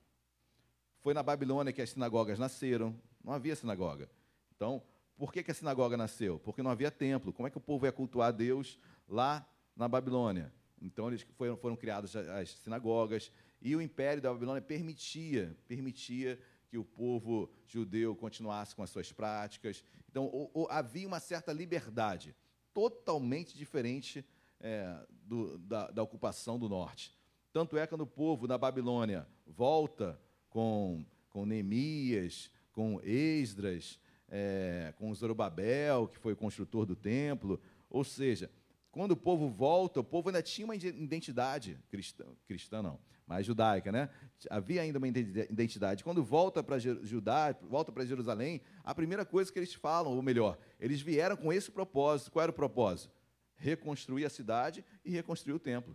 Foi 1.00 1.14
na 1.14 1.22
Babilônia 1.22 1.72
que 1.72 1.80
as 1.80 1.88
sinagogas 1.88 2.38
nasceram, 2.38 2.94
não 3.24 3.32
havia 3.32 3.56
sinagoga. 3.56 4.10
Então, 4.54 4.82
por 5.16 5.32
que, 5.32 5.42
que 5.42 5.50
a 5.50 5.54
sinagoga 5.54 5.96
nasceu? 5.96 6.38
Porque 6.38 6.62
não 6.62 6.70
havia 6.70 6.90
templo. 6.90 7.32
Como 7.32 7.48
é 7.48 7.50
que 7.50 7.56
o 7.56 7.62
povo 7.62 7.86
ia 7.86 7.92
cultuar 7.92 8.30
Deus 8.30 8.78
lá 9.08 9.48
na 9.74 9.88
Babilônia? 9.88 10.52
Então, 10.82 11.08
eles 11.08 11.22
foram, 11.38 11.56
foram 11.56 11.76
criadas 11.76 12.14
as 12.14 12.50
sinagogas, 12.50 13.32
e 13.62 13.74
o 13.74 13.80
império 13.80 14.22
da 14.22 14.30
Babilônia 14.30 14.60
permitia, 14.60 15.56
permitia 15.66 16.38
que 16.68 16.78
o 16.78 16.84
povo 16.84 17.50
judeu 17.66 18.14
continuasse 18.14 18.74
com 18.74 18.82
as 18.82 18.90
suas 18.90 19.10
práticas. 19.12 19.82
Então, 20.10 20.30
havia 20.70 21.06
uma 21.06 21.20
certa 21.20 21.52
liberdade. 21.52 22.34
totalmente 22.72 23.56
diferente 23.56 24.24
é, 24.60 25.06
do, 25.24 25.58
da, 25.58 25.90
da 25.90 26.02
ocupação 26.02 26.58
do 26.58 26.68
norte. 26.68 27.16
Tanto 27.52 27.76
é 27.76 27.82
que 27.82 27.88
quando 27.88 28.02
o 28.02 28.06
povo 28.06 28.46
da 28.46 28.56
Babilônia 28.56 29.26
volta 29.46 30.20
com, 30.48 31.04
com 31.30 31.46
Neemias, 31.46 32.50
com 32.72 33.00
Esdras, 33.02 33.98
é, 34.28 34.92
com 34.96 35.12
Zorobabel, 35.14 36.08
que 36.08 36.18
foi 36.18 36.34
o 36.34 36.36
construtor 36.36 36.86
do 36.86 36.94
templo, 36.94 37.60
ou 37.90 38.04
seja, 38.04 38.50
quando 38.98 39.12
o 39.12 39.16
povo 39.16 39.48
volta, 39.48 40.00
o 40.00 40.04
povo 40.04 40.28
ainda 40.28 40.42
tinha 40.42 40.64
uma 40.64 40.74
identidade 40.74 41.78
cristã, 41.88 42.24
cristã 42.48 42.82
não, 42.82 42.98
mas 43.28 43.46
judaica, 43.46 43.92
né? 43.92 44.10
Havia 44.50 44.82
ainda 44.82 44.98
uma 44.98 45.06
identidade. 45.06 46.02
Quando 46.02 46.20
volta 46.20 46.64
para 46.64 46.80
Judá, 46.80 47.56
volta 47.62 47.92
para 47.92 48.04
Jerusalém, 48.04 48.60
a 48.82 48.92
primeira 48.92 49.24
coisa 49.24 49.52
que 49.52 49.58
eles 49.60 49.72
falam, 49.72 50.16
ou 50.16 50.20
melhor, 50.20 50.58
eles 50.80 51.00
vieram 51.00 51.36
com 51.36 51.52
esse 51.52 51.70
propósito. 51.70 52.32
Qual 52.32 52.42
era 52.42 52.50
o 52.50 52.52
propósito? 52.52 53.14
Reconstruir 53.54 54.24
a 54.24 54.28
cidade 54.28 54.84
e 55.04 55.12
reconstruir 55.12 55.54
o 55.54 55.60
templo. 55.60 55.94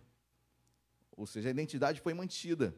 Ou 1.14 1.26
seja, 1.26 1.48
a 1.48 1.52
identidade 1.52 2.00
foi 2.00 2.14
mantida. 2.14 2.74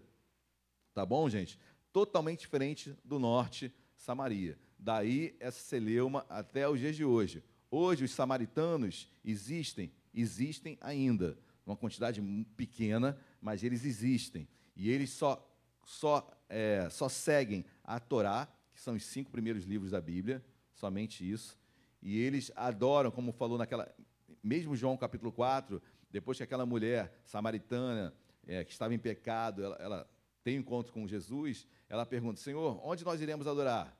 Tá 0.92 1.06
bom, 1.06 1.30
gente? 1.30 1.56
Totalmente 1.92 2.40
diferente 2.40 2.98
do 3.04 3.20
norte, 3.20 3.72
Samaria. 3.96 4.58
Daí 4.76 5.36
essa 5.38 5.60
celeuma 5.60 6.26
até 6.28 6.68
os 6.68 6.80
dias 6.80 6.96
de 6.96 7.04
hoje. 7.04 7.44
Hoje 7.70 8.04
os 8.04 8.10
samaritanos 8.10 9.08
existem 9.24 9.92
existem 10.16 10.78
ainda, 10.80 11.38
uma 11.66 11.76
quantidade 11.76 12.22
pequena, 12.56 13.18
mas 13.40 13.62
eles 13.62 13.84
existem. 13.84 14.48
E 14.74 14.90
eles 14.90 15.10
só, 15.10 15.46
só, 15.84 16.28
é, 16.48 16.88
só 16.90 17.08
seguem 17.08 17.64
a 17.84 18.00
Torá, 18.00 18.48
que 18.74 18.80
são 18.80 18.94
os 18.94 19.04
cinco 19.04 19.30
primeiros 19.30 19.64
livros 19.64 19.90
da 19.90 20.00
Bíblia, 20.00 20.44
somente 20.74 21.28
isso. 21.30 21.58
E 22.02 22.18
eles 22.18 22.50
adoram, 22.54 23.10
como 23.10 23.32
falou 23.32 23.58
naquela. 23.58 23.92
Mesmo 24.42 24.76
João 24.76 24.96
capítulo 24.96 25.32
4, 25.32 25.82
depois 26.10 26.36
que 26.36 26.44
aquela 26.44 26.64
mulher 26.64 27.20
samaritana 27.24 28.14
é, 28.46 28.64
que 28.64 28.72
estava 28.72 28.94
em 28.94 28.98
pecado, 28.98 29.64
ela, 29.64 29.76
ela 29.80 30.10
tem 30.44 30.56
um 30.56 30.60
encontro 30.60 30.92
com 30.92 31.06
Jesus, 31.06 31.66
ela 31.88 32.06
pergunta: 32.06 32.40
Senhor, 32.40 32.80
onde 32.84 33.04
nós 33.04 33.20
iremos 33.20 33.46
adorar? 33.46 33.96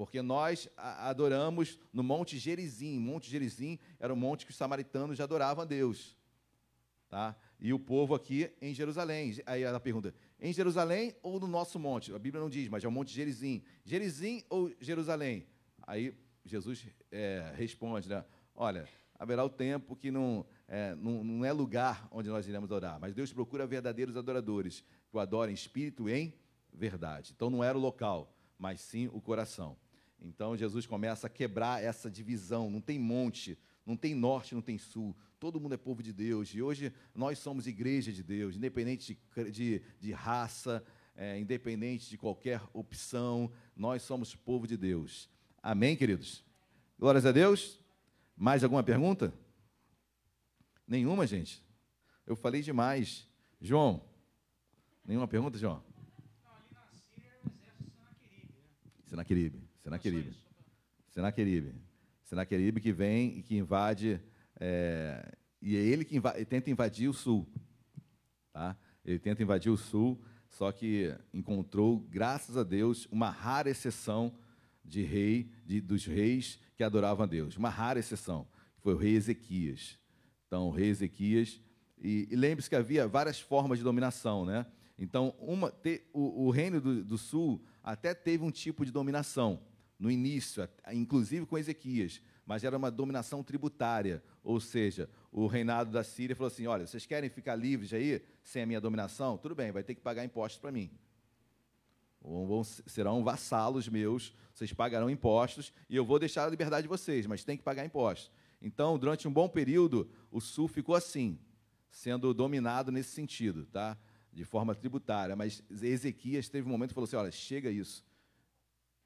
Porque 0.00 0.22
nós 0.22 0.66
adoramos 0.78 1.78
no 1.92 2.02
Monte 2.02 2.38
Gerizim. 2.38 2.98
Monte 2.98 3.28
Gerizim 3.28 3.78
era 3.98 4.10
o 4.10 4.16
monte 4.16 4.46
que 4.46 4.50
os 4.50 4.56
samaritanos 4.56 5.18
já 5.18 5.24
adoravam 5.24 5.60
a 5.60 5.66
Deus. 5.66 6.16
Tá? 7.06 7.36
E 7.60 7.70
o 7.74 7.78
povo 7.78 8.14
aqui 8.14 8.50
em 8.62 8.72
Jerusalém. 8.72 9.36
Aí 9.44 9.62
ela 9.62 9.78
pergunta: 9.78 10.14
em 10.40 10.54
Jerusalém 10.54 11.14
ou 11.22 11.38
no 11.38 11.46
nosso 11.46 11.78
monte? 11.78 12.14
A 12.14 12.18
Bíblia 12.18 12.40
não 12.40 12.48
diz, 12.48 12.66
mas 12.70 12.82
é 12.82 12.88
o 12.88 12.90
Monte 12.90 13.12
Gerizim. 13.12 13.62
Gerizim 13.84 14.42
ou 14.48 14.72
Jerusalém? 14.80 15.46
Aí 15.86 16.14
Jesus 16.46 16.86
é, 17.12 17.52
responde: 17.54 18.08
né? 18.08 18.24
olha, 18.54 18.88
haverá 19.18 19.44
o 19.44 19.50
tempo 19.50 19.94
que 19.94 20.10
não 20.10 20.46
é, 20.66 20.94
não, 20.94 21.22
não 21.22 21.44
é 21.44 21.52
lugar 21.52 22.08
onde 22.10 22.30
nós 22.30 22.48
iremos 22.48 22.70
adorar, 22.70 22.98
mas 22.98 23.12
Deus 23.12 23.34
procura 23.34 23.66
verdadeiros 23.66 24.16
adoradores 24.16 24.80
que 25.10 25.14
o 25.18 25.20
adorem 25.20 25.52
em 25.52 25.54
espírito 25.54 26.08
em 26.08 26.32
verdade. 26.72 27.34
Então 27.36 27.50
não 27.50 27.62
era 27.62 27.76
o 27.76 27.80
local, 27.82 28.34
mas 28.58 28.80
sim 28.80 29.06
o 29.12 29.20
coração. 29.20 29.76
Então 30.20 30.56
Jesus 30.56 30.86
começa 30.86 31.26
a 31.26 31.30
quebrar 31.30 31.82
essa 31.82 32.10
divisão. 32.10 32.70
Não 32.70 32.80
tem 32.80 32.98
monte, 32.98 33.58
não 33.86 33.96
tem 33.96 34.14
norte, 34.14 34.54
não 34.54 34.62
tem 34.62 34.78
sul. 34.78 35.16
Todo 35.38 35.60
mundo 35.60 35.74
é 35.74 35.78
povo 35.78 36.02
de 36.02 36.12
Deus. 36.12 36.54
E 36.54 36.60
hoje 36.60 36.92
nós 37.14 37.38
somos 37.38 37.66
igreja 37.66 38.12
de 38.12 38.22
Deus, 38.22 38.56
independente 38.56 39.18
de, 39.34 39.50
de, 39.50 39.82
de 39.98 40.12
raça, 40.12 40.84
é, 41.16 41.38
independente 41.38 42.08
de 42.08 42.16
qualquer 42.16 42.62
opção, 42.72 43.52
nós 43.76 44.02
somos 44.02 44.34
povo 44.34 44.66
de 44.66 44.76
Deus. 44.76 45.28
Amém, 45.62 45.96
queridos? 45.96 46.44
Glórias 46.98 47.26
a 47.26 47.32
Deus. 47.32 47.78
Mais 48.36 48.64
alguma 48.64 48.82
pergunta? 48.82 49.32
Nenhuma, 50.86 51.26
gente? 51.26 51.62
Eu 52.26 52.34
falei 52.34 52.62
demais. 52.62 53.28
João, 53.60 54.02
nenhuma 55.04 55.28
pergunta, 55.28 55.58
João? 55.58 55.84
Não, 56.42 56.52
ali 56.52 56.64
na 56.72 56.86
Síria 56.90 57.28
era 57.28 57.40
o 57.44 57.52
exército 57.52 57.90
Senaqueribe. 57.90 58.52
Né? 58.54 59.04
Senaqueribe. 59.04 59.69
Senaqueribe. 59.82 60.36
Senaqueribe. 61.10 61.74
Senaqueribe 62.24 62.80
que 62.80 62.92
vem 62.92 63.38
e 63.38 63.42
que 63.42 63.56
invade, 63.56 64.20
é, 64.58 65.36
e 65.60 65.76
é 65.76 65.80
ele 65.80 66.04
que 66.04 66.16
invade, 66.16 66.44
tenta 66.44 66.70
invadir 66.70 67.08
o 67.08 67.12
sul. 67.12 67.48
Tá? 68.52 68.76
Ele 69.04 69.18
tenta 69.18 69.42
invadir 69.42 69.70
o 69.70 69.76
sul, 69.76 70.22
só 70.48 70.70
que 70.70 71.12
encontrou, 71.32 71.98
graças 72.10 72.56
a 72.56 72.62
Deus, 72.62 73.08
uma 73.10 73.30
rara 73.30 73.70
exceção 73.70 74.32
de 74.84 75.02
rei, 75.02 75.50
de, 75.64 75.80
dos 75.80 76.04
reis 76.04 76.60
que 76.76 76.84
adoravam 76.84 77.24
a 77.24 77.26
Deus. 77.26 77.56
Uma 77.56 77.70
rara 77.70 77.98
exceção. 77.98 78.46
Foi 78.78 78.94
o 78.94 78.96
rei 78.96 79.14
Ezequias. 79.14 79.98
Então, 80.46 80.68
o 80.68 80.70
rei 80.70 80.88
Ezequias. 80.88 81.60
E, 81.98 82.28
e 82.30 82.36
lembre-se 82.36 82.68
que 82.68 82.76
havia 82.76 83.06
várias 83.08 83.40
formas 83.40 83.78
de 83.78 83.84
dominação, 83.84 84.44
né? 84.44 84.66
Então, 84.98 85.34
uma, 85.38 85.70
te, 85.70 86.02
o, 86.12 86.46
o, 86.46 86.50
reino 86.50 86.80
do, 86.80 87.02
do 87.02 87.16
sul 87.16 87.64
até 87.82 88.14
teve 88.14 88.44
um 88.44 88.50
tipo 88.50 88.84
de 88.84 88.92
dominação 88.92 89.62
no 90.00 90.10
início, 90.10 90.66
inclusive 90.90 91.44
com 91.44 91.58
Ezequias, 91.58 92.22
mas 92.46 92.64
era 92.64 92.76
uma 92.76 92.90
dominação 92.90 93.42
tributária, 93.44 94.24
ou 94.42 94.58
seja, 94.58 95.10
o 95.30 95.46
reinado 95.46 95.92
da 95.92 96.02
Síria 96.02 96.34
falou 96.34 96.48
assim: 96.48 96.66
olha, 96.66 96.86
vocês 96.86 97.04
querem 97.04 97.28
ficar 97.28 97.54
livres 97.54 97.92
aí, 97.92 98.22
sem 98.42 98.62
a 98.62 98.66
minha 98.66 98.80
dominação? 98.80 99.36
Tudo 99.36 99.54
bem, 99.54 99.70
vai 99.70 99.82
ter 99.82 99.94
que 99.94 100.00
pagar 100.00 100.24
impostos 100.24 100.58
para 100.58 100.72
mim. 100.72 100.90
Ou 102.22 102.64
serão 102.64 103.22
vassalos 103.22 103.88
meus, 103.88 104.34
vocês 104.54 104.72
pagarão 104.72 105.10
impostos 105.10 105.72
e 105.88 105.96
eu 105.96 106.04
vou 106.04 106.18
deixar 106.18 106.46
a 106.46 106.50
liberdade 106.50 106.82
de 106.82 106.88
vocês, 106.88 107.26
mas 107.26 107.44
tem 107.44 107.56
que 107.56 107.62
pagar 107.62 107.84
impostos. 107.84 108.30
Então, 108.60 108.98
durante 108.98 109.28
um 109.28 109.32
bom 109.32 109.48
período, 109.48 110.10
o 110.30 110.40
sul 110.40 110.66
ficou 110.66 110.94
assim, 110.94 111.38
sendo 111.90 112.32
dominado 112.34 112.90
nesse 112.90 113.10
sentido, 113.10 113.66
tá? 113.66 113.96
de 114.32 114.44
forma 114.44 114.74
tributária. 114.74 115.34
Mas 115.36 115.62
Ezequias 115.70 116.48
teve 116.48 116.66
um 116.66 116.70
momento 116.70 116.92
e 116.92 116.94
falou 116.94 117.06
assim: 117.06 117.16
olha, 117.16 117.30
chega 117.30 117.70
isso 117.70 118.04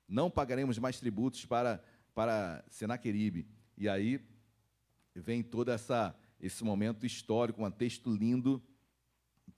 não 0.09 0.31
pagaremos 0.31 0.79
mais 0.79 0.99
tributos 0.99 1.45
para, 1.45 1.83
para 2.15 2.65
Senaqueribe. 2.69 3.47
E 3.77 3.89
aí 3.89 4.21
vem 5.15 5.43
todo 5.43 5.71
essa, 5.71 6.15
esse 6.41 6.63
momento 6.65 7.07
histórico, 7.07 7.65
um 7.65 7.71
texto 7.71 8.11
lindo, 8.11 8.63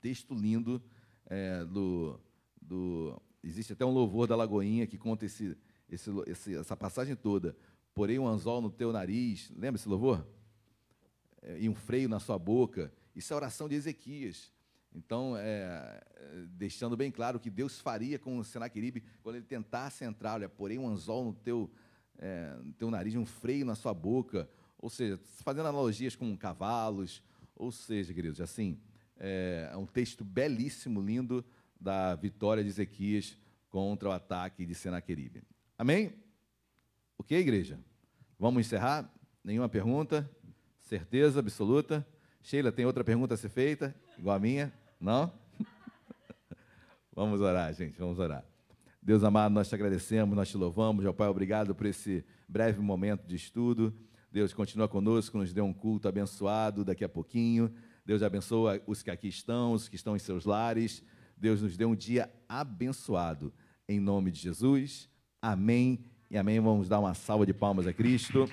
texto 0.01 0.35
lindo 0.35 0.83
é, 1.27 1.65
do, 1.65 2.21
do. 2.61 3.21
Existe 3.43 3.73
até 3.73 3.85
um 3.85 3.91
louvor 3.91 4.27
da 4.27 4.37
Lagoinha 4.37 4.87
que 4.87 4.99
conta 4.99 5.25
esse, 5.25 5.57
esse, 5.89 6.11
esse, 6.27 6.57
essa 6.57 6.77
passagem 6.77 7.15
toda. 7.15 7.57
Porém, 7.95 8.19
um 8.19 8.27
anzol 8.27 8.61
no 8.61 8.71
teu 8.71 8.93
nariz, 8.93 9.51
lembra 9.57 9.81
esse 9.81 9.89
louvor? 9.89 10.27
É, 11.43 11.61
e 11.61 11.69
um 11.69 11.75
freio 11.75 12.09
na 12.09 12.21
sua 12.21 12.39
boca. 12.39 12.93
Isso 13.15 13.33
é 13.33 13.35
a 13.35 13.39
oração 13.39 13.69
de 13.69 13.75
Ezequias. 13.75 14.53
Então, 14.97 15.37
é, 15.37 16.03
deixando 16.53 16.97
bem 16.97 17.11
claro 17.11 17.39
que 17.39 17.51
Deus 17.51 17.79
faria 17.79 18.19
com 18.19 18.39
o 18.39 18.45
Senaqueribe 18.45 19.05
quando 19.23 19.37
ele 19.37 19.45
tentasse 19.45 20.05
entrar, 20.05 20.35
olha, 20.35 20.49
porém 20.49 20.79
um 20.79 20.89
anzol 20.89 21.27
no 21.27 21.35
teu, 21.35 21.71
é, 22.19 22.57
no 22.65 22.73
teu 22.73 22.91
nariz, 22.91 23.15
um 23.15 23.27
freio 23.27 23.67
na 23.67 23.75
sua 23.75 23.93
boca, 23.93 24.49
ou 24.79 24.89
seja, 24.89 25.21
fazendo 25.43 25.69
analogias 25.69 26.17
com 26.17 26.35
cavalos, 26.35 27.23
ou 27.55 27.71
seja, 27.71 28.15
queridos, 28.15 28.41
assim, 28.41 28.81
é, 29.19 29.69
é 29.71 29.77
um 29.77 29.85
texto 29.85 30.25
belíssimo, 30.25 31.03
lindo, 31.03 31.45
da 31.79 32.15
vitória 32.15 32.63
de 32.63 32.71
Ezequias 32.71 33.37
contra 33.69 34.09
o 34.09 34.13
ataque 34.13 34.65
de 34.65 34.75
Senaqueribe. 34.75 35.43
Amém? 35.77 36.15
Ok, 37.19 37.39
igreja? 37.39 37.79
Vamos 38.39 38.61
encerrar? 38.61 39.13
Nenhuma 39.45 39.69
pergunta? 39.69 40.29
Certeza 40.81 41.41
absoluta? 41.41 42.07
Sheila, 42.41 42.73
tem 42.73 42.87
outra 42.87 43.05
pergunta 43.05 43.35
a 43.35 43.37
ser 43.37 43.51
feita, 43.51 43.95
igual 44.19 44.37
a 44.37 44.41
minha? 44.41 44.73
Não? 45.01 45.33
vamos 47.15 47.41
orar, 47.41 47.73
gente, 47.75 47.99
vamos 47.99 48.19
orar. 48.19 48.45
Deus 49.03 49.23
amado, 49.23 49.53
nós 49.53 49.69
te 49.69 49.75
agradecemos, 49.75 50.35
nós 50.35 50.49
te 50.49 50.57
louvamos. 50.57 51.05
Meu 51.05 51.15
Pai, 51.15 51.29
obrigado 51.29 51.75
por 51.75 51.87
esse 51.87 52.25
breve 52.49 52.81
momento 52.81 53.27
de 53.27 53.37
estudo. 53.37 53.95
Deus 54.33 54.53
continua 54.53 54.89
conosco, 54.89 55.39
nos 55.39 55.53
dê 55.53 55.61
um 55.61 55.73
culto 55.73 56.09
abençoado 56.09 56.85
daqui 56.85 57.05
a 57.05 57.09
pouquinho. 57.09 57.73
Deus 58.05 58.23
abençoa 58.23 58.83
os 58.87 59.03
que 59.03 59.11
aqui 59.11 59.29
estão, 59.29 59.73
os 59.73 59.89
que 59.89 59.97
estão 59.97 60.17
em 60.17 60.19
seus 60.19 60.45
lares. 60.45 61.03
Deus 61.37 61.63
nos 61.63 61.77
dê 61.77 61.85
um 61.85 61.95
dia 61.95 62.31
abençoado. 62.49 63.53
Em 63.89 64.01
nome 64.01 64.31
de 64.31 64.41
Jesus. 64.41 65.09
Amém 65.41 66.05
e 66.31 66.37
amém. 66.37 66.59
Vamos 66.61 66.89
dar 66.89 66.99
uma 66.99 67.15
salva 67.15 67.47
de 67.47 67.55
palmas 67.55 67.87
a 67.87 67.93
Cristo. 67.93 68.49